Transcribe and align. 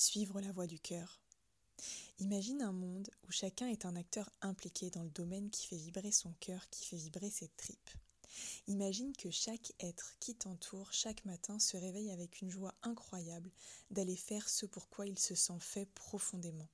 suivre 0.00 0.40
la 0.40 0.50
voie 0.52 0.66
du 0.66 0.80
cœur. 0.80 1.20
Imagine 2.20 2.62
un 2.62 2.72
monde 2.72 3.10
où 3.28 3.30
chacun 3.30 3.68
est 3.68 3.84
un 3.84 3.96
acteur 3.96 4.30
impliqué 4.40 4.88
dans 4.90 5.02
le 5.02 5.10
domaine 5.10 5.50
qui 5.50 5.66
fait 5.66 5.76
vibrer 5.76 6.10
son 6.10 6.32
cœur, 6.40 6.68
qui 6.70 6.86
fait 6.86 6.96
vibrer 6.96 7.30
ses 7.30 7.48
tripes. 7.48 7.90
Imagine 8.66 9.14
que 9.14 9.30
chaque 9.30 9.72
être 9.78 10.14
qui 10.18 10.34
t'entoure 10.34 10.92
chaque 10.92 11.24
matin 11.26 11.58
se 11.58 11.76
réveille 11.76 12.10
avec 12.10 12.40
une 12.40 12.50
joie 12.50 12.74
incroyable 12.82 13.50
d'aller 13.90 14.16
faire 14.16 14.48
ce 14.48 14.64
pour 14.64 14.88
quoi 14.88 15.06
il 15.06 15.18
se 15.18 15.34
sent 15.34 15.58
fait 15.60 15.86
profondément. 15.86 16.68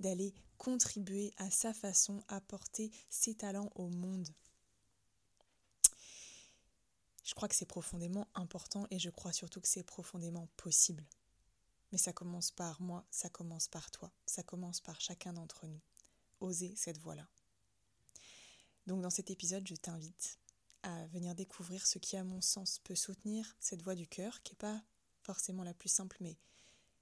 D'aller 0.00 0.34
contribuer 0.58 1.32
à 1.38 1.50
sa 1.50 1.72
façon 1.72 2.22
à 2.28 2.42
porter 2.42 2.90
ses 3.08 3.34
talents 3.34 3.70
au 3.74 3.88
monde. 3.88 4.28
Je 7.24 7.34
crois 7.34 7.48
que 7.48 7.54
c'est 7.54 7.66
profondément 7.66 8.28
important 8.34 8.86
et 8.90 8.98
je 8.98 9.10
crois 9.10 9.32
surtout 9.32 9.60
que 9.60 9.68
c'est 9.68 9.82
profondément 9.82 10.48
possible. 10.56 11.06
Mais 11.92 11.98
ça 11.98 12.12
commence 12.12 12.50
par 12.50 12.80
moi, 12.80 13.06
ça 13.10 13.30
commence 13.30 13.68
par 13.68 13.90
toi, 13.90 14.12
ça 14.26 14.42
commence 14.42 14.80
par 14.80 15.00
chacun 15.00 15.32
d'entre 15.32 15.66
nous. 15.66 15.80
Oser 16.40 16.74
cette 16.76 16.98
voie-là. 16.98 17.26
Donc 18.86 19.02
dans 19.02 19.10
cet 19.10 19.30
épisode, 19.30 19.66
je 19.66 19.74
t'invite 19.74 20.38
à 20.82 21.06
venir 21.08 21.34
découvrir 21.34 21.86
ce 21.86 21.98
qui, 21.98 22.16
à 22.16 22.24
mon 22.24 22.40
sens, 22.40 22.78
peut 22.78 22.94
soutenir 22.94 23.56
cette 23.58 23.82
voie 23.82 23.94
du 23.94 24.06
cœur, 24.06 24.42
qui 24.42 24.52
n'est 24.52 24.58
pas 24.58 24.82
forcément 25.22 25.64
la 25.64 25.74
plus 25.74 25.88
simple, 25.88 26.16
mais 26.20 26.36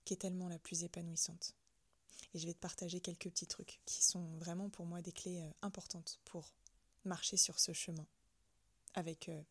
qui 0.04 0.14
est 0.14 0.18
tellement 0.18 0.48
la 0.48 0.58
plus 0.58 0.84
épanouissante. 0.84 1.55
Et 2.32 2.38
je 2.38 2.46
vais 2.46 2.55
te 2.55 2.58
partager 2.58 3.00
quelques 3.00 3.28
petits 3.30 3.46
trucs 3.46 3.80
qui 3.84 4.02
sont 4.02 4.36
vraiment 4.38 4.70
pour 4.70 4.86
moi 4.86 5.02
des 5.02 5.12
clés 5.12 5.41
euh, 5.41 5.50
importantes 5.62 6.18
pour 6.24 6.55
marcher 7.05 7.36
sur 7.36 7.60
ce 7.60 7.72
chemin, 7.72 8.06
avec 8.94 9.28
euh, 9.28 9.42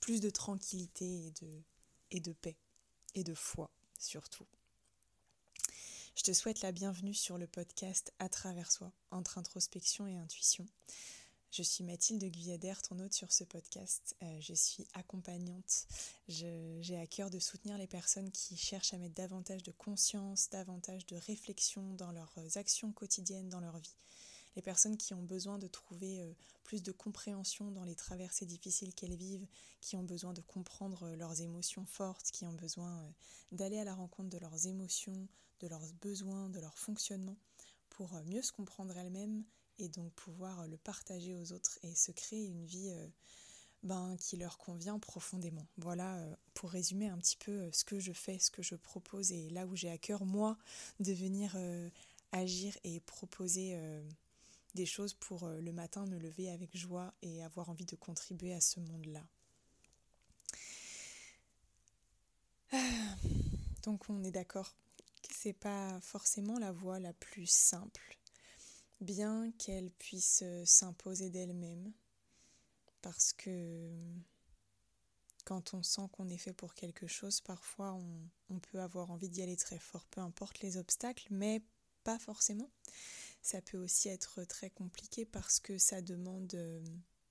plus 0.00 0.20
de 0.20 0.30
tranquillité 0.30 1.32
et 2.10 2.20
de 2.20 2.32
paix, 2.32 2.56
et 3.14 3.22
de 3.22 3.34
foi 3.34 3.70
surtout. 4.02 4.46
Je 6.16 6.22
te 6.22 6.32
souhaite 6.32 6.62
la 6.62 6.72
bienvenue 6.72 7.14
sur 7.14 7.38
le 7.38 7.46
podcast 7.46 8.12
À 8.18 8.28
travers 8.28 8.72
soi, 8.72 8.90
entre 9.10 9.38
introspection 9.38 10.06
et 10.06 10.16
intuition. 10.16 10.66
Je 11.52 11.62
suis 11.62 11.84
Mathilde 11.84 12.24
Guyader, 12.24 12.74
ton 12.86 12.98
hôte 12.98 13.12
sur 13.12 13.32
ce 13.32 13.44
podcast. 13.44 14.16
Euh, 14.22 14.40
je 14.40 14.54
suis 14.54 14.86
accompagnante. 14.94 15.86
J'ai 16.28 16.98
à 16.98 17.06
cœur 17.06 17.30
de 17.30 17.38
soutenir 17.38 17.78
les 17.78 17.86
personnes 17.86 18.30
qui 18.30 18.56
cherchent 18.56 18.94
à 18.94 18.98
mettre 18.98 19.14
davantage 19.14 19.62
de 19.62 19.72
conscience, 19.72 20.50
davantage 20.50 21.06
de 21.06 21.16
réflexion 21.16 21.94
dans 21.94 22.12
leurs 22.12 22.34
actions 22.56 22.92
quotidiennes, 22.92 23.48
dans 23.48 23.60
leur 23.60 23.78
vie. 23.78 23.96
Les 24.56 24.62
personnes 24.62 24.96
qui 24.96 25.14
ont 25.14 25.22
besoin 25.22 25.58
de 25.58 25.68
trouver 25.68 26.20
euh, 26.20 26.32
plus 26.64 26.82
de 26.82 26.90
compréhension 26.90 27.70
dans 27.70 27.84
les 27.84 27.94
traversées 27.94 28.46
difficiles 28.46 28.94
qu'elles 28.94 29.16
vivent, 29.16 29.46
qui 29.80 29.96
ont 29.96 30.02
besoin 30.02 30.32
de 30.32 30.40
comprendre 30.40 31.04
euh, 31.04 31.16
leurs 31.16 31.40
émotions 31.40 31.86
fortes, 31.86 32.30
qui 32.32 32.44
ont 32.46 32.54
besoin 32.54 33.12
d'aller 33.52 33.78
à 33.78 33.84
la 33.84 33.94
rencontre 33.94 34.30
de 34.30 34.38
leurs 34.38 34.66
émotions, 34.66 35.28
de 35.60 35.68
leurs 35.68 35.92
besoins, 36.00 36.48
de 36.50 36.60
leur 36.60 36.78
fonctionnement, 36.78 37.36
pour 37.90 38.14
euh, 38.14 38.22
mieux 38.24 38.42
se 38.42 38.52
comprendre 38.52 38.96
elles-mêmes 38.96 39.44
et 39.78 39.88
donc 39.88 40.12
pouvoir 40.12 40.60
euh, 40.60 40.66
le 40.66 40.76
partager 40.76 41.34
aux 41.34 41.52
autres 41.52 41.78
et 41.82 41.94
se 41.94 42.12
créer 42.12 42.46
une 42.46 42.64
vie 42.64 42.90
euh, 42.90 43.08
ben, 43.82 44.16
qui 44.18 44.36
leur 44.36 44.58
convient 44.58 44.98
profondément. 44.98 45.66
Voilà 45.78 46.24
pour 46.54 46.70
résumer 46.70 47.08
un 47.08 47.18
petit 47.18 47.36
peu 47.36 47.70
ce 47.72 47.84
que 47.84 48.00
je 48.00 48.12
fais, 48.12 48.38
ce 48.38 48.50
que 48.50 48.62
je 48.62 48.74
propose 48.74 49.32
et 49.32 49.48
là 49.50 49.66
où 49.66 49.76
j'ai 49.76 49.90
à 49.90 49.98
cœur, 49.98 50.24
moi, 50.24 50.58
de 50.98 51.12
venir 51.12 51.56
agir 52.32 52.76
et 52.82 53.00
proposer 53.00 53.78
des 54.76 54.86
choses 54.86 55.14
pour 55.14 55.48
le 55.48 55.72
matin 55.72 56.06
me 56.06 56.18
lever 56.18 56.48
avec 56.50 56.76
joie 56.76 57.12
et 57.22 57.42
avoir 57.42 57.68
envie 57.68 57.84
de 57.84 57.96
contribuer 57.96 58.54
à 58.54 58.60
ce 58.60 58.78
monde-là. 58.78 59.26
Ah, 62.72 63.16
donc 63.82 64.08
on 64.08 64.22
est 64.22 64.30
d'accord 64.30 64.72
c'est 65.32 65.52
pas 65.52 66.00
forcément 66.00 66.58
la 66.58 66.72
voie 66.72 66.98
la 66.98 67.12
plus 67.12 67.46
simple, 67.46 68.18
bien 69.00 69.52
qu'elle 69.58 69.90
puisse 69.90 70.40
euh, 70.42 70.64
s'imposer 70.64 71.30
d'elle-même, 71.30 71.92
parce 73.02 73.32
que 73.32 73.90
quand 75.44 75.74
on 75.74 75.82
sent 75.82 76.08
qu'on 76.12 76.28
est 76.28 76.38
fait 76.38 76.52
pour 76.52 76.74
quelque 76.74 77.06
chose, 77.06 77.40
parfois 77.40 77.92
on, 77.92 78.28
on 78.50 78.58
peut 78.58 78.80
avoir 78.80 79.10
envie 79.10 79.28
d'y 79.28 79.42
aller 79.42 79.56
très 79.56 79.78
fort, 79.78 80.04
peu 80.06 80.20
importe 80.20 80.60
les 80.60 80.76
obstacles, 80.76 81.26
mais 81.30 81.62
pas 82.02 82.18
forcément. 82.18 82.70
Ça 83.46 83.62
peut 83.62 83.78
aussi 83.78 84.08
être 84.08 84.42
très 84.42 84.70
compliqué 84.70 85.24
parce 85.24 85.60
que 85.60 85.78
ça 85.78 86.02
demande 86.02 86.52
euh, 86.54 86.82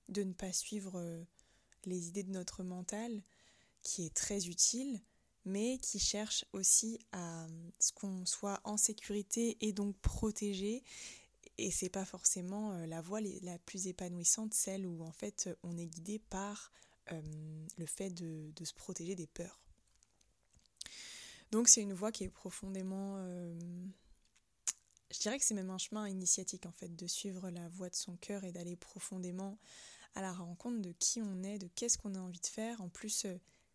de 0.08 0.22
ne 0.22 0.32
pas 0.32 0.50
suivre 0.50 0.98
euh, 0.98 1.22
les 1.84 2.08
idées 2.08 2.22
de 2.22 2.30
notre 2.32 2.62
mental, 2.62 3.22
qui 3.82 4.06
est 4.06 4.14
très 4.14 4.46
utile, 4.46 5.02
mais 5.44 5.76
qui 5.76 5.98
cherche 5.98 6.46
aussi 6.54 6.98
à 7.12 7.46
ce 7.80 7.92
qu'on 7.92 8.24
soit 8.24 8.62
en 8.64 8.78
sécurité 8.78 9.58
et 9.60 9.74
donc 9.74 9.94
protégé. 9.98 10.84
Et 11.58 11.70
c'est 11.70 11.90
pas 11.90 12.06
forcément 12.06 12.72
euh, 12.72 12.86
la 12.86 13.02
voie 13.02 13.20
la 13.42 13.58
plus 13.58 13.86
épanouissante, 13.86 14.54
celle 14.54 14.86
où 14.86 15.02
en 15.02 15.12
fait 15.12 15.50
on 15.64 15.76
est 15.76 15.84
guidé 15.84 16.18
par 16.18 16.72
euh, 17.12 17.20
le 17.76 17.84
fait 17.84 18.08
de, 18.08 18.64
se 18.64 18.72
protéger 18.72 19.16
des 19.16 19.26
peurs. 19.26 19.60
Donc 21.52 21.68
c'est 21.68 21.82
une 21.82 21.92
voie 21.92 22.10
qui 22.10 22.24
est 22.24 22.30
profondément... 22.30 23.16
Euh, 23.18 23.54
je 25.10 25.18
dirais 25.20 25.38
que 25.38 25.44
c'est 25.44 25.54
même 25.54 25.70
un 25.70 25.78
chemin 25.78 26.08
initiatique 26.08 26.66
en 26.66 26.72
fait, 26.72 26.94
de 26.94 27.06
suivre 27.06 27.50
la 27.50 27.68
voie 27.68 27.90
de 27.90 27.94
son 27.94 28.16
cœur 28.16 28.44
et 28.44 28.52
d'aller 28.52 28.76
profondément 28.76 29.58
à 30.14 30.22
la 30.22 30.32
rencontre 30.32 30.80
de 30.80 30.92
qui 30.92 31.20
on 31.22 31.42
est, 31.42 31.58
de 31.58 31.68
qu'est-ce 31.74 31.98
qu'on 31.98 32.14
a 32.14 32.18
envie 32.18 32.40
de 32.40 32.46
faire. 32.46 32.80
En 32.80 32.88
plus, 32.88 33.26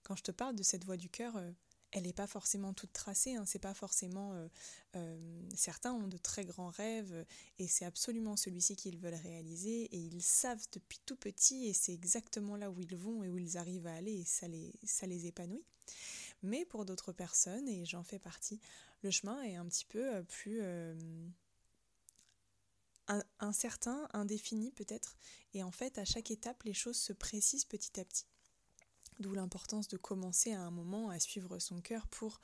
quand 0.04 0.16
je 0.16 0.24
te 0.24 0.32
parle 0.32 0.56
de 0.56 0.64
cette 0.64 0.86
voie 0.86 0.98
du 0.98 1.10
cœur, 1.10 1.38
euh, 1.38 1.52
elle 1.92 2.04
n'est 2.04 2.14
pas 2.14 2.28
forcément 2.28 2.74
toute 2.74 2.94
tracée, 2.94 3.36
hein, 3.36 3.44
c'est 3.46 3.60
pas 3.60 3.74
forcément. 3.74 4.34
Euh, 4.34 4.48
euh, 4.96 5.42
certains 5.56 5.94
ont 5.94 6.08
de 6.08 6.18
très 6.18 6.46
grands 6.46 6.70
rêves 6.70 7.26
et 7.60 7.68
c'est 7.68 7.86
absolument 7.86 8.38
celui-ci 8.38 8.76
qu'ils 8.76 8.98
veulent 8.98 9.14
réaliser 9.14 9.84
et 9.84 9.98
ils 9.98 10.22
savent 10.22 10.66
depuis 10.72 11.00
tout 11.06 11.16
petit 11.16 11.68
et 11.68 11.74
c'est 11.74 11.94
exactement 11.94 12.56
là 12.56 12.72
où 12.72 12.80
ils 12.80 12.96
vont 12.96 13.24
et 13.24 13.30
où 13.30 13.38
ils 13.38 13.58
arrivent 13.58 13.88
à 13.88 13.94
aller 13.94 14.14
et 14.14 14.26
ça 14.26 14.48
les, 14.48 14.74
ça 14.86 15.06
les 15.06 15.28
épanouit. 15.28 15.64
Mais 16.44 16.66
pour 16.66 16.86
d'autres 16.86 17.12
personnes, 17.12 17.68
et 17.68 17.86
j'en 17.86 18.04
fais 18.04 18.20
partie, 18.20 18.60
le 19.04 19.12
chemin 19.12 19.42
est 19.44 19.56
un 19.56 19.66
petit 19.66 19.86
peu 19.86 20.24
plus 20.24 20.62
incertain, 23.40 24.08
indéfini 24.14 24.72
peut-être, 24.72 25.18
et 25.54 25.64
en 25.64 25.72
fait 25.72 25.98
à 25.98 26.06
chaque 26.06 26.32
étape 26.32 26.64
les 26.64 26.74
choses 26.74 26.98
se 26.98 27.14
précisent 27.14 27.66
petit 27.66 28.00
à 28.00 28.06
petit. 28.06 28.26
D'où 29.20 29.34
l'importance 29.34 29.88
de 29.88 29.98
commencer 29.98 30.52
à 30.54 30.62
un 30.62 30.72
moment 30.72 31.10
à 31.10 31.20
suivre 31.20 31.60
son 31.60 31.82
cœur 31.82 32.08
pour 32.08 32.40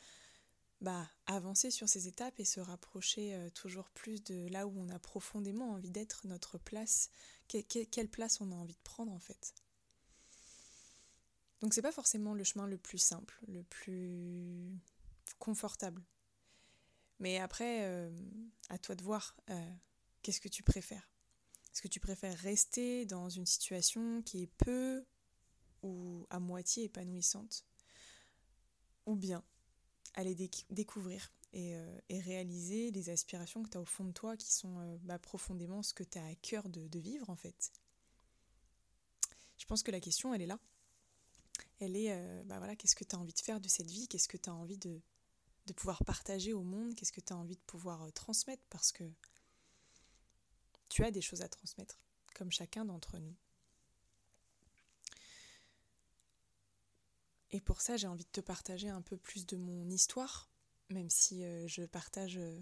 bah, 0.82 1.10
avancer 1.26 1.72
sur 1.72 1.90
ces 1.90 2.08
étapes 2.08 2.40
et 2.40 2.46
se 2.46 2.60
rapprocher 2.60 3.34
euh, 3.34 3.50
toujours 3.50 3.90
plus 3.90 4.24
de 4.24 4.48
là 4.50 4.68
où 4.68 4.74
on 4.78 4.90
a 4.90 5.00
profondément 5.00 5.72
envie 5.72 5.90
d'être, 5.90 6.28
notre 6.28 6.60
place, 6.60 7.10
quelle 7.48 8.10
place 8.10 8.42
on 8.42 8.52
a 8.52 8.56
envie 8.56 8.76
de 8.76 8.84
prendre 8.84 9.12
en 9.12 9.20
fait. 9.20 9.56
Donc 11.62 11.74
c'est 11.74 11.82
pas 11.82 11.92
forcément 11.92 12.34
le 12.34 12.44
chemin 12.44 12.68
le 12.68 12.78
plus 12.78 12.98
simple, 12.98 13.40
le 13.48 13.64
plus 13.64 14.72
confortable. 15.40 16.04
Mais 17.20 17.40
après, 17.40 17.84
euh, 17.86 18.12
à 18.70 18.78
toi 18.78 18.96
de 18.96 19.04
voir 19.04 19.36
euh, 19.50 19.74
qu'est-ce 20.22 20.40
que 20.40 20.50
tu 20.50 20.64
préfères? 20.64 21.10
Est-ce 21.72 21.82
que 21.82 21.88
tu 21.88 22.00
préfères 22.00 22.38
rester 22.38 23.06
dans 23.06 23.30
une 23.30 23.46
situation 23.46 24.22
qui 24.22 24.44
est 24.44 24.52
peu 24.58 25.04
ou 25.84 26.26
à 26.30 26.40
moitié 26.40 26.86
épanouissante, 26.86 27.66
ou 29.06 29.16
bien 29.16 29.44
aller 30.16 30.36
découvrir 30.70 31.32
euh, 31.54 32.00
et, 32.10 32.20
réaliser 32.20 32.92
les 32.92 33.10
aspirations 33.10 33.64
que 33.64 33.70
tu 33.70 33.78
as 33.78 33.82
au 33.82 33.86
fond 33.86 34.04
de 34.04 34.12
toi 34.12 34.36
qui 34.36 34.52
sont 34.52 34.80
euh, 34.80 34.98
bah, 35.04 35.18
profondément 35.18 35.82
ce 35.82 35.94
que 35.94 36.04
tu 36.04 36.18
as 36.18 36.26
à 36.26 36.36
cœur 36.36 36.68
de, 36.70 37.00
vivre 37.00 37.30
en 37.30 37.36
fait? 37.36 37.72
Je 39.58 39.66
pense 39.66 39.82
que 39.82 39.92
la 39.92 40.00
question, 40.00 40.34
elle 40.34 40.42
est 40.42 40.48
là. 40.48 40.60
Elle 41.80 41.96
est, 41.96 42.12
euh, 42.12 42.44
bah 42.46 42.58
voilà, 42.58 42.76
qu'est-ce 42.76 42.96
que 42.96 43.04
tu 43.04 43.16
as 43.16 43.20
envie 43.20 43.34
de 43.34 43.40
faire 43.40 43.60
de 43.60 43.68
cette 43.68 43.90
vie? 43.90 44.08
Qu'est-ce 44.08 44.28
que 44.28 44.38
tu 44.38 44.50
as 44.50 44.54
envie 44.54 44.78
de, 44.78 45.02
pouvoir 45.76 46.04
partager 46.06 46.54
au 46.54 46.64
monde? 46.64 46.96
Qu'est-ce 46.96 47.12
que 47.12 47.22
tu 47.22 47.34
as 47.34 47.38
envie 47.38 47.56
de 47.56 47.62
pouvoir 47.62 48.12
transmettre? 48.14 48.64
Parce 48.70 48.92
que 48.92 49.04
tu 50.90 51.04
as 51.04 51.12
des 51.12 51.22
choses 51.22 51.42
à 51.42 51.50
transmettre, 51.50 51.98
comme 52.34 52.52
chacun 52.52 52.86
d'entre 52.86 53.20
nous. 53.20 53.36
Et 57.52 57.62
pour 57.62 57.82
ça, 57.82 57.98
j'ai 57.98 58.08
envie 58.08 58.26
de 58.26 58.30
te 58.30 58.42
partager 58.42 58.90
un 58.90 59.02
peu 59.02 59.18
plus 59.18 59.46
de 59.46 59.58
mon 59.58 59.90
histoire, 59.90 60.50
même 60.90 61.10
si 61.10 61.44
euh, 61.44 61.68
je 61.68 61.84
partage 61.84 62.38
euh, 62.38 62.60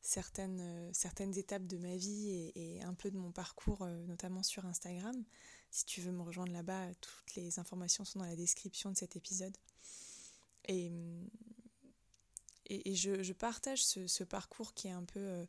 certaines, 0.00 0.60
euh, 0.60 0.90
certaines 0.92 1.36
étapes 1.36 1.66
de 1.66 1.76
ma 1.76 1.96
vie 1.96 2.52
et, 2.54 2.80
un 2.82 2.94
peu 2.94 3.10
de 3.10 3.18
mon 3.18 3.32
parcours, 3.32 3.84
notamment 4.06 4.42
sur 4.42 4.64
Instagram. 4.64 5.24
Si 5.70 5.84
tu 5.84 6.00
veux 6.00 6.12
me 6.12 6.22
rejoindre 6.22 6.52
là-bas, 6.52 6.94
toutes 7.00 7.34
les 7.34 7.58
informations 7.58 8.04
sont 8.04 8.20
dans 8.20 8.24
la 8.26 8.36
description 8.36 8.90
de 8.90 8.96
cet 8.96 9.16
épisode. 9.16 9.56
Et 10.66 10.90
et, 12.70 12.94
je, 12.94 13.32
partage 13.32 13.82
ce, 13.82 14.24
parcours 14.24 14.74
qui 14.74 14.88
est 14.88 14.92
un 14.92 15.04
peu 15.04 15.20
euh, 15.20 15.46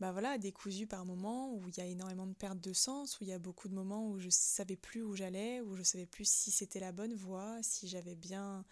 bah 0.00 0.10
voilà, 0.10 0.38
décousu 0.38 0.86
par 0.86 1.04
moments, 1.04 1.52
où 1.52 1.68
il 1.68 1.76
y 1.76 1.80
a 1.80 1.86
énormément 1.86 2.26
de 2.26 2.32
perte 2.32 2.60
de 2.60 2.72
sens, 2.72 3.20
où 3.20 3.24
il 3.24 3.28
y 3.28 3.32
a 3.32 3.38
beaucoup 3.38 3.68
de 3.68 3.74
moments 3.74 4.08
où 4.08 4.18
je 4.18 4.26
ne 4.26 4.30
savais 4.30 4.76
plus 4.76 5.02
où 5.02 5.14
j'allais, 5.14 5.60
où 5.60 5.74
je 5.74 5.80
ne 5.80 5.84
savais 5.84 6.06
plus 6.06 6.26
si 6.26 6.50
c'était 6.50 6.80
la 6.80 6.92
bonne 6.92 7.14
voie, 7.14 7.62
si 7.62 7.88
j'avais 7.88 8.14
bien 8.14 8.64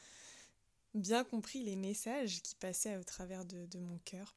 bien 0.95 1.23
compris 1.23 1.63
les 1.63 1.77
messages 1.77 2.43
qui 2.43 2.57
passaient 2.57 2.97
au 2.97 3.05
travers 3.05 3.45
de, 3.45 3.79
mon 3.79 3.99
cœur. 3.99 4.35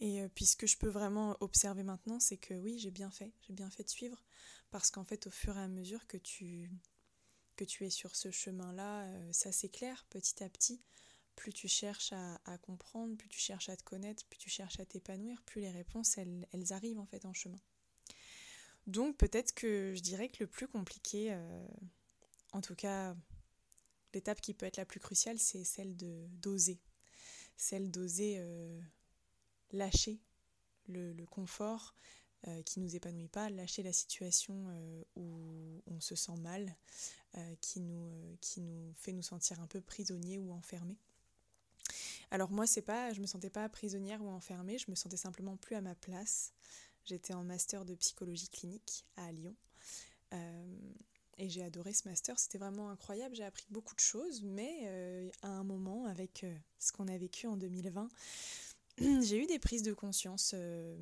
Et 0.00 0.22
puis 0.34 0.44
ce 0.46 0.56
que 0.56 0.66
je 0.66 0.76
peux 0.76 0.88
vraiment 0.88 1.36
observer 1.40 1.84
maintenant, 1.84 2.20
c'est 2.20 2.36
que 2.36 2.54
oui, 2.54 2.78
j'ai 2.78 2.90
bien 2.90 3.10
fait, 3.10 3.32
j'ai 3.46 3.54
bien 3.54 3.70
fait 3.70 3.84
de 3.84 3.88
suivre, 3.88 4.22
parce 4.70 4.90
qu'en 4.90 5.04
fait, 5.04 5.26
au 5.26 5.30
fur 5.30 5.56
et 5.56 5.60
à 5.60 5.68
mesure 5.68 6.06
que 6.06 6.16
tu, 6.16 6.70
es 7.80 7.90
sur 7.90 8.16
ce 8.16 8.30
chemin-là, 8.30 9.06
ça 9.32 9.52
s'éclaire 9.52 10.04
petit 10.10 10.42
à 10.42 10.48
petit. 10.48 10.80
Plus 11.36 11.52
tu 11.52 11.68
cherches 11.68 12.12
à, 12.12 12.58
comprendre, 12.58 13.16
plus 13.16 13.28
tu 13.28 13.38
cherches 13.38 13.68
à 13.68 13.76
te 13.76 13.82
connaître, 13.82 14.24
plus 14.26 14.38
tu 14.38 14.50
cherches 14.50 14.80
à 14.80 14.84
t'épanouir, 14.84 15.42
plus 15.42 15.60
les 15.60 15.70
réponses, 15.70 16.18
elles, 16.18 16.46
arrivent 16.70 16.98
en 16.98 17.06
fait 17.06 17.24
en 17.24 17.32
chemin. 17.32 17.60
Donc 18.86 19.16
peut-être 19.16 19.54
que 19.54 19.94
je 19.94 20.00
dirais 20.00 20.28
que 20.28 20.38
le 20.40 20.46
plus 20.46 20.68
compliqué, 20.68 21.36
en 22.52 22.60
tout 22.60 22.74
cas 22.74 23.14
l'étape 24.14 24.40
qui 24.40 24.54
peut 24.54 24.66
être 24.66 24.76
la 24.76 24.84
plus 24.84 25.00
cruciale, 25.00 25.38
c'est 25.38 25.64
celle 25.64 25.96
de 25.96 26.26
d'oser. 26.32 26.80
Celle 27.56 27.90
d'oser 27.90 28.36
euh, 28.38 28.80
lâcher 29.72 30.20
le, 30.88 31.24
confort 31.26 31.94
euh, 32.48 32.62
qui 32.62 32.80
nous 32.80 32.96
épanouit 32.96 33.28
pas, 33.28 33.50
lâcher 33.50 33.82
la 33.82 33.92
situation 33.92 34.66
euh, 34.68 35.02
où 35.16 35.82
on 35.86 36.00
se 36.00 36.14
sent 36.14 36.36
mal, 36.38 36.76
qui, 37.60 37.78
nous, 37.78 38.36
qui 38.40 38.60
nous 38.60 38.92
fait 38.94 39.12
nous 39.12 39.22
sentir 39.22 39.60
un 39.60 39.68
peu 39.68 39.80
prisonniers 39.80 40.40
ou 40.40 40.52
enfermés. 40.52 40.98
Alors 42.32 42.50
moi, 42.50 42.66
c'est 42.66 42.82
pas, 42.82 43.12
je 43.12 43.20
me 43.20 43.26
sentais 43.26 43.50
pas 43.50 43.68
prisonnière 43.68 44.20
ou 44.20 44.28
enfermée, 44.30 44.78
je 44.78 44.90
me 44.90 44.96
sentais 44.96 45.16
simplement 45.16 45.56
plus 45.56 45.76
à 45.76 45.80
ma 45.80 45.94
place. 45.94 46.52
J'étais 47.04 47.32
en 47.32 47.44
master 47.44 47.84
de 47.84 47.94
psychologie 47.94 48.48
clinique 48.48 49.04
à 49.16 49.30
Lyon. 49.30 49.54
Et 51.40 51.48
j'ai 51.48 51.62
adoré 51.62 51.94
ce 51.94 52.06
master, 52.06 52.38
c'était 52.38 52.58
vraiment 52.58 52.90
incroyable, 52.90 53.34
j'ai 53.34 53.44
appris 53.44 53.64
beaucoup 53.70 53.94
de 53.94 54.00
choses, 54.00 54.42
mais 54.42 54.80
euh, 54.82 55.30
à 55.40 55.48
un 55.48 55.64
moment, 55.64 56.04
avec 56.04 56.44
euh, 56.44 56.54
ce 56.78 56.92
qu'on 56.92 57.08
a 57.08 57.16
vécu 57.16 57.46
en 57.46 57.56
2020, 57.56 58.10
j'ai 59.22 59.42
eu 59.42 59.46
des 59.46 59.58
prises 59.58 59.82
de 59.82 59.94
conscience 59.94 60.52
euh, 60.54 60.94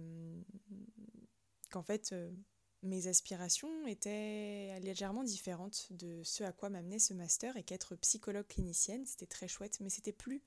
qu'en 1.68 1.82
fait, 1.82 2.14
mes 2.82 3.06
aspirations 3.06 3.86
étaient 3.86 4.78
légèrement 4.80 5.24
différentes 5.24 5.88
de 5.90 6.22
ce 6.24 6.44
à 6.44 6.52
quoi 6.52 6.70
m'amenait 6.70 6.98
ce 6.98 7.14
master 7.14 7.56
et 7.56 7.62
qu'être 7.62 7.96
psychologue 7.96 8.46
clinicienne, 8.46 9.04
c'était 9.06 9.26
très 9.26 9.48
chouette, 9.48 9.78
mais 9.80 9.90
c'était 9.90 10.12
plus 10.12 10.42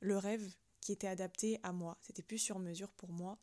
le 0.00 0.16
rêve 0.16 0.46
qui 0.80 0.92
était 0.92 1.08
adapté 1.08 1.58
à 1.62 1.72
moi, 1.72 1.98
c'était 2.00 2.22
plus 2.22 2.38
sur 2.38 2.58
mesure 2.58 2.90
pour 2.92 3.10
moi. 3.10 3.38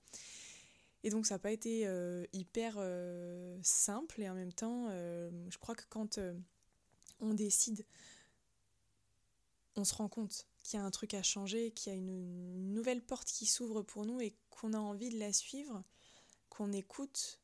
Et 1.03 1.09
donc 1.09 1.27
ça 1.27 1.35
n'a 1.35 1.39
pas 1.39 1.51
été 1.51 1.85
euh, 1.85 2.25
hyper 2.33 2.75
euh, 2.77 3.59
simple 3.61 4.21
et 4.21 4.29
en 4.29 4.33
même 4.33 4.53
temps, 4.53 4.87
euh, 4.89 5.29
je 5.49 5.57
crois 5.59 5.75
que 5.75 5.83
quand 5.89 6.19
on 7.19 7.33
décide, 7.33 7.85
on 9.75 9.83
se 9.83 9.93
rend 9.93 10.09
compte 10.09 10.47
qu'il 10.63 10.79
y 10.79 10.81
a 10.81 10.85
un 10.85 10.91
truc 10.91 11.13
à 11.13 11.21
changer, 11.21 11.71
qu'il 11.71 11.93
y 11.93 11.95
a 11.95 11.97
une, 11.97 12.73
nouvelle 12.73 13.05
porte 13.05 13.27
qui 13.27 13.45
s'ouvre 13.45 13.83
pour 13.83 14.05
nous 14.05 14.19
et 14.19 14.35
qu'on 14.49 14.73
a 14.73 14.79
envie 14.79 15.09
de 15.09 15.19
la 15.19 15.31
suivre, 15.31 15.83
qu'on 16.55 16.71
écoute 16.71 17.41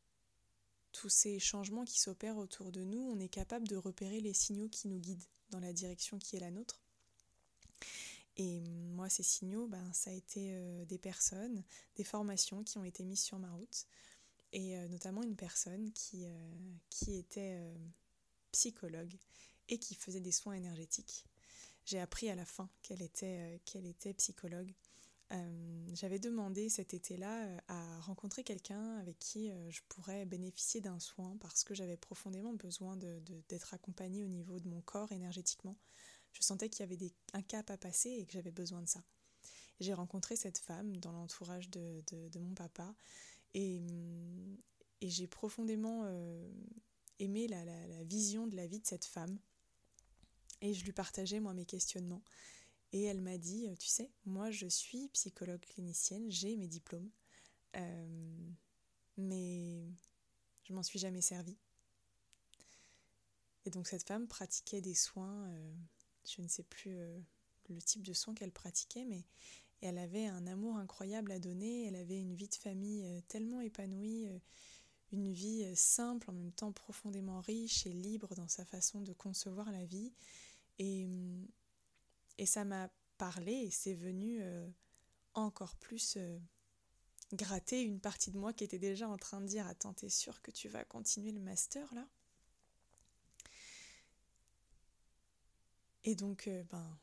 tous 0.94 1.10
ces 1.10 1.38
changements 1.38 1.84
qui 1.84 2.00
s'opèrent 2.00 2.38
autour 2.38 2.72
de 2.72 2.84
nous, 2.84 3.00
on 3.00 3.20
est 3.20 3.28
capable 3.28 3.68
de 3.68 3.76
repérer 3.76 4.22
les 4.22 4.34
signaux 4.34 4.70
qui 4.70 4.88
nous 4.88 5.00
guident 5.00 5.28
dans 5.50 5.60
la 5.60 5.74
direction 5.74 6.18
qui 6.18 6.38
est 6.38 6.40
la 6.40 6.52
nôtre. 6.52 6.82
Et 8.38 8.62
moi, 8.62 9.10
ces 9.10 9.24
signaux, 9.24 9.68
ben, 9.68 9.92
ça 9.92 10.12
a 10.12 10.14
été 10.14 10.52
euh, 10.54 10.86
des 10.86 10.98
personnes, 10.98 11.64
des 11.98 12.06
formations 12.06 12.64
qui 12.64 12.78
ont 12.78 12.86
été 12.86 13.04
mises 13.04 13.22
sur 13.22 13.38
ma 13.38 13.52
route, 13.52 13.86
et 14.54 14.78
euh, 14.78 14.88
notamment 14.88 15.24
une 15.24 15.36
personne 15.36 15.92
qui, 15.92 16.26
euh, 16.26 17.12
était 17.20 17.60
psychologue 18.52 19.18
et 19.68 19.78
qui 19.78 19.96
faisait 19.96 20.22
des 20.22 20.32
soins 20.32 20.54
énergétiques. 20.54 21.26
J'ai 21.84 22.00
appris 22.00 22.30
à 22.30 22.36
la 22.36 22.46
fin 22.46 22.70
qu'elle 22.82 23.02
était 23.02 24.14
psychologue. 24.18 24.74
J'avais 25.94 26.20
demandé 26.20 26.70
cet 26.70 26.94
été-là 26.94 27.48
à 27.68 28.00
rencontrer 28.02 28.44
quelqu'un 28.44 28.98
avec 28.98 29.20
qui 29.20 29.52
je 29.70 29.82
pourrais 29.90 30.26
bénéficier 30.26 30.82
d'un 30.82 31.00
soin 31.00 31.38
parce 31.40 31.64
que 31.64 31.74
j'avais 31.74 31.98
profondément 31.98 32.54
besoin 32.54 32.98
d'être 32.98 33.74
accompagnée 33.74 34.24
au 34.24 34.28
niveau 34.28 34.60
de 34.60 34.68
mon 34.68 34.82
corps 34.82 35.12
énergétiquement 35.12 35.78
je 36.34 36.42
sentais 36.42 36.70
qu'il 36.70 36.82
y 36.82 36.84
avait 36.84 37.12
un 37.34 37.42
cap 37.42 37.70
à 37.70 37.78
passer 37.78 38.10
et 38.10 38.26
que 38.26 38.34
j'avais 38.34 38.52
besoin 38.52 38.82
de 38.82 38.88
ça. 38.88 39.04
J'ai 39.80 39.94
rencontré 39.94 40.36
cette 40.36 40.60
femme 40.60 40.98
dans 40.98 41.12
l'entourage 41.12 41.70
de, 41.70 42.40
mon 42.40 42.54
papa 42.54 42.94
et, 43.54 43.82
j'ai 45.02 45.26
profondément 45.26 46.04
euh, 46.06 46.48
aimé 47.18 47.48
la, 47.48 47.66
la, 47.66 48.04
vision 48.04 48.46
de 48.46 48.56
la 48.56 48.68
vie 48.68 48.80
de 48.80 48.86
cette 48.86 49.06
femme. 49.06 49.40
Et 50.62 50.76
je 50.76 50.86
lui 50.86 50.92
partageais, 50.92 51.40
moi, 51.40 51.56
mes 51.56 51.66
questionnements. 51.66 52.22
Et 52.94 53.04
elle 53.04 53.22
m'a 53.22 53.38
dit, 53.38 53.68
tu 53.80 53.88
sais, 53.88 54.12
moi, 54.26 54.52
je 54.52 54.68
suis 54.68 55.08
psychologue 55.10 55.62
clinicienne, 55.62 56.30
j'ai 56.30 56.58
mes 56.58 56.68
diplômes, 56.68 57.10
euh, 57.78 58.50
mais 59.18 59.86
je 60.64 60.74
m'en 60.74 60.84
suis 60.84 61.00
jamais 61.00 61.22
servie. 61.22 61.58
Et 63.66 63.70
donc 63.70 63.88
cette 63.88 64.08
femme 64.08 64.28
pratiquait 64.28 64.82
des 64.82 64.96
soins 64.96 65.48
euh, 65.50 65.74
je 66.26 66.42
ne 66.42 66.48
sais 66.48 66.64
plus 66.64 66.98
euh, 66.98 67.20
le 67.70 67.82
type 67.82 68.04
de 68.04 68.14
soins 68.14 68.34
qu'elle 68.34 68.52
pratiquait, 68.52 69.06
mais 69.06 69.26
elle 69.82 69.98
avait 69.98 70.28
un 70.28 70.46
amour 70.48 70.78
incroyable 70.78 71.32
à 71.32 71.40
donner, 71.40 71.88
elle 71.88 71.96
avait 71.96 72.20
une 72.20 72.36
vie 72.36 72.48
de 72.48 72.56
famille 72.56 73.04
euh, 73.06 73.22
tellement 73.28 73.62
épanouie, 73.62 74.28
euh, 74.28 74.40
une 75.12 75.32
vie 75.32 75.66
simple, 75.76 76.30
en 76.30 76.34
même 76.34 76.54
temps 76.54 76.72
profondément 76.72 77.42
riche 77.42 77.86
et 77.86 77.92
libre 77.92 78.34
dans 78.36 78.48
sa 78.48 78.64
façon 78.64 79.02
de 79.02 79.12
concevoir 79.12 79.70
la 79.70 79.84
vie. 79.84 80.14
Et, 80.80 81.06
et 82.42 82.46
ça 82.46 82.66
m'a 82.66 82.90
parlé 83.18 83.54
et 83.54 83.72
c'est 83.72 83.94
venu 83.94 84.42
encore 85.34 85.78
plus 85.78 86.18
gratter 87.34 87.82
une 87.82 88.00
partie 88.00 88.32
de 88.32 88.38
moi 88.38 88.52
qui 88.52 88.64
était 88.64 88.80
déjà 88.80 89.08
en 89.08 89.18
train 89.18 89.42
de 89.42 89.48
dire 89.48 89.66
Attends, 89.68 89.94
t'es 89.94 90.10
sûr 90.10 90.42
que 90.42 90.52
tu 90.52 90.68
vas 90.68 90.84
continuer 90.84 91.32
le 91.32 91.40
master 91.40 91.94
là? 91.94 92.08
Et 96.04 96.16
donc, 96.16 96.48
euh, 96.48 96.64
ben, 96.64 97.00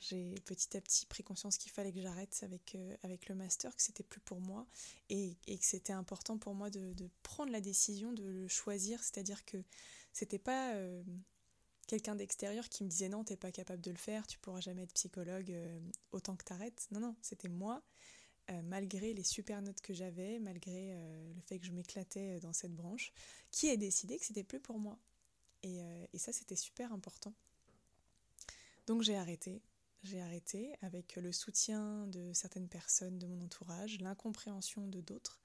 j'ai 0.00 0.34
petit 0.44 0.76
à 0.76 0.80
petit 0.80 1.06
pris 1.06 1.22
conscience 1.22 1.58
qu'il 1.58 1.70
fallait 1.70 1.92
que 1.92 2.00
j'arrête 2.00 2.36
avec, 2.42 2.74
euh, 2.74 2.96
le 3.28 3.34
master, 3.34 3.74
que 3.76 3.82
c'était 3.82 4.02
plus 4.02 4.20
pour 4.20 4.40
moi 4.40 4.66
et, 5.10 5.36
que 5.46 5.64
c'était 5.64 5.92
important 5.92 6.38
pour 6.38 6.54
moi 6.54 6.68
de, 6.68 6.92
de, 6.94 7.08
prendre 7.22 7.52
la 7.52 7.60
décision 7.60 8.12
de 8.12 8.24
le 8.24 8.48
choisir. 8.48 9.00
C'est-à-dire 9.00 9.44
que 9.44 9.58
c'était 10.12 10.40
pas 10.40 10.74
euh, 10.74 11.04
quelqu'un 11.92 12.16
d'extérieur 12.16 12.68
qui 12.70 12.84
me 12.84 12.88
disait 12.88 13.10
non, 13.10 13.22
t'es 13.22 13.36
pas 13.36 13.52
capable 13.52 13.82
de 13.82 13.90
le 13.90 13.98
faire, 13.98 14.26
tu 14.26 14.38
pourras 14.38 14.60
jamais 14.62 14.84
être 14.84 14.94
psychologue 14.94 15.54
autant 16.12 16.36
que 16.36 16.44
t'arrêtes. 16.44 16.88
Non, 16.90 17.00
non, 17.00 17.16
c'était 17.20 17.48
moi. 17.48 17.82
malgré 18.64 19.12
les 19.12 19.24
super 19.24 19.60
notes 19.60 19.82
que 19.82 19.92
j'avais, 19.92 20.38
malgré 20.38 20.94
le 21.34 21.40
fait 21.42 21.58
que 21.58 21.66
je 21.66 21.72
m'éclatais 21.72 22.40
dans 22.40 22.54
cette 22.54 22.74
branche, 22.74 23.12
qui 23.50 23.68
a 23.68 23.76
décidé 23.76 24.18
que 24.18 24.24
c'était 24.24 24.42
plus 24.42 24.60
pour 24.60 24.78
moi. 24.78 24.98
Et, 25.62 25.80
et 26.14 26.18
ça, 26.18 26.32
c'était 26.32 26.56
super 26.56 26.94
important. 26.94 27.34
Donc 28.86 29.02
j'ai 29.02 29.16
arrêté. 29.16 29.60
J'ai 30.02 30.20
arrêté 30.22 30.74
avec 30.80 31.16
le 31.16 31.30
soutien 31.30 32.06
de 32.06 32.32
certaines 32.32 32.68
personnes 32.68 33.18
de 33.18 33.26
mon 33.26 33.40
entourage, 33.44 34.00
l'incompréhension 34.00 34.88
de 34.88 35.02
d'autres. 35.02 35.38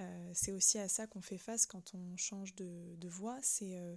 Euh, 0.00 0.30
c'est 0.34 0.52
aussi 0.52 0.78
à 0.78 0.88
ça 0.88 1.06
qu'on 1.06 1.20
fait 1.20 1.38
face 1.38 1.66
quand 1.66 1.94
on 1.94 2.16
change 2.16 2.54
de, 2.54 2.96
de 2.96 3.08
voie, 3.08 3.38
c'est 3.42 3.76
euh, 3.76 3.94
euh, 3.94 3.96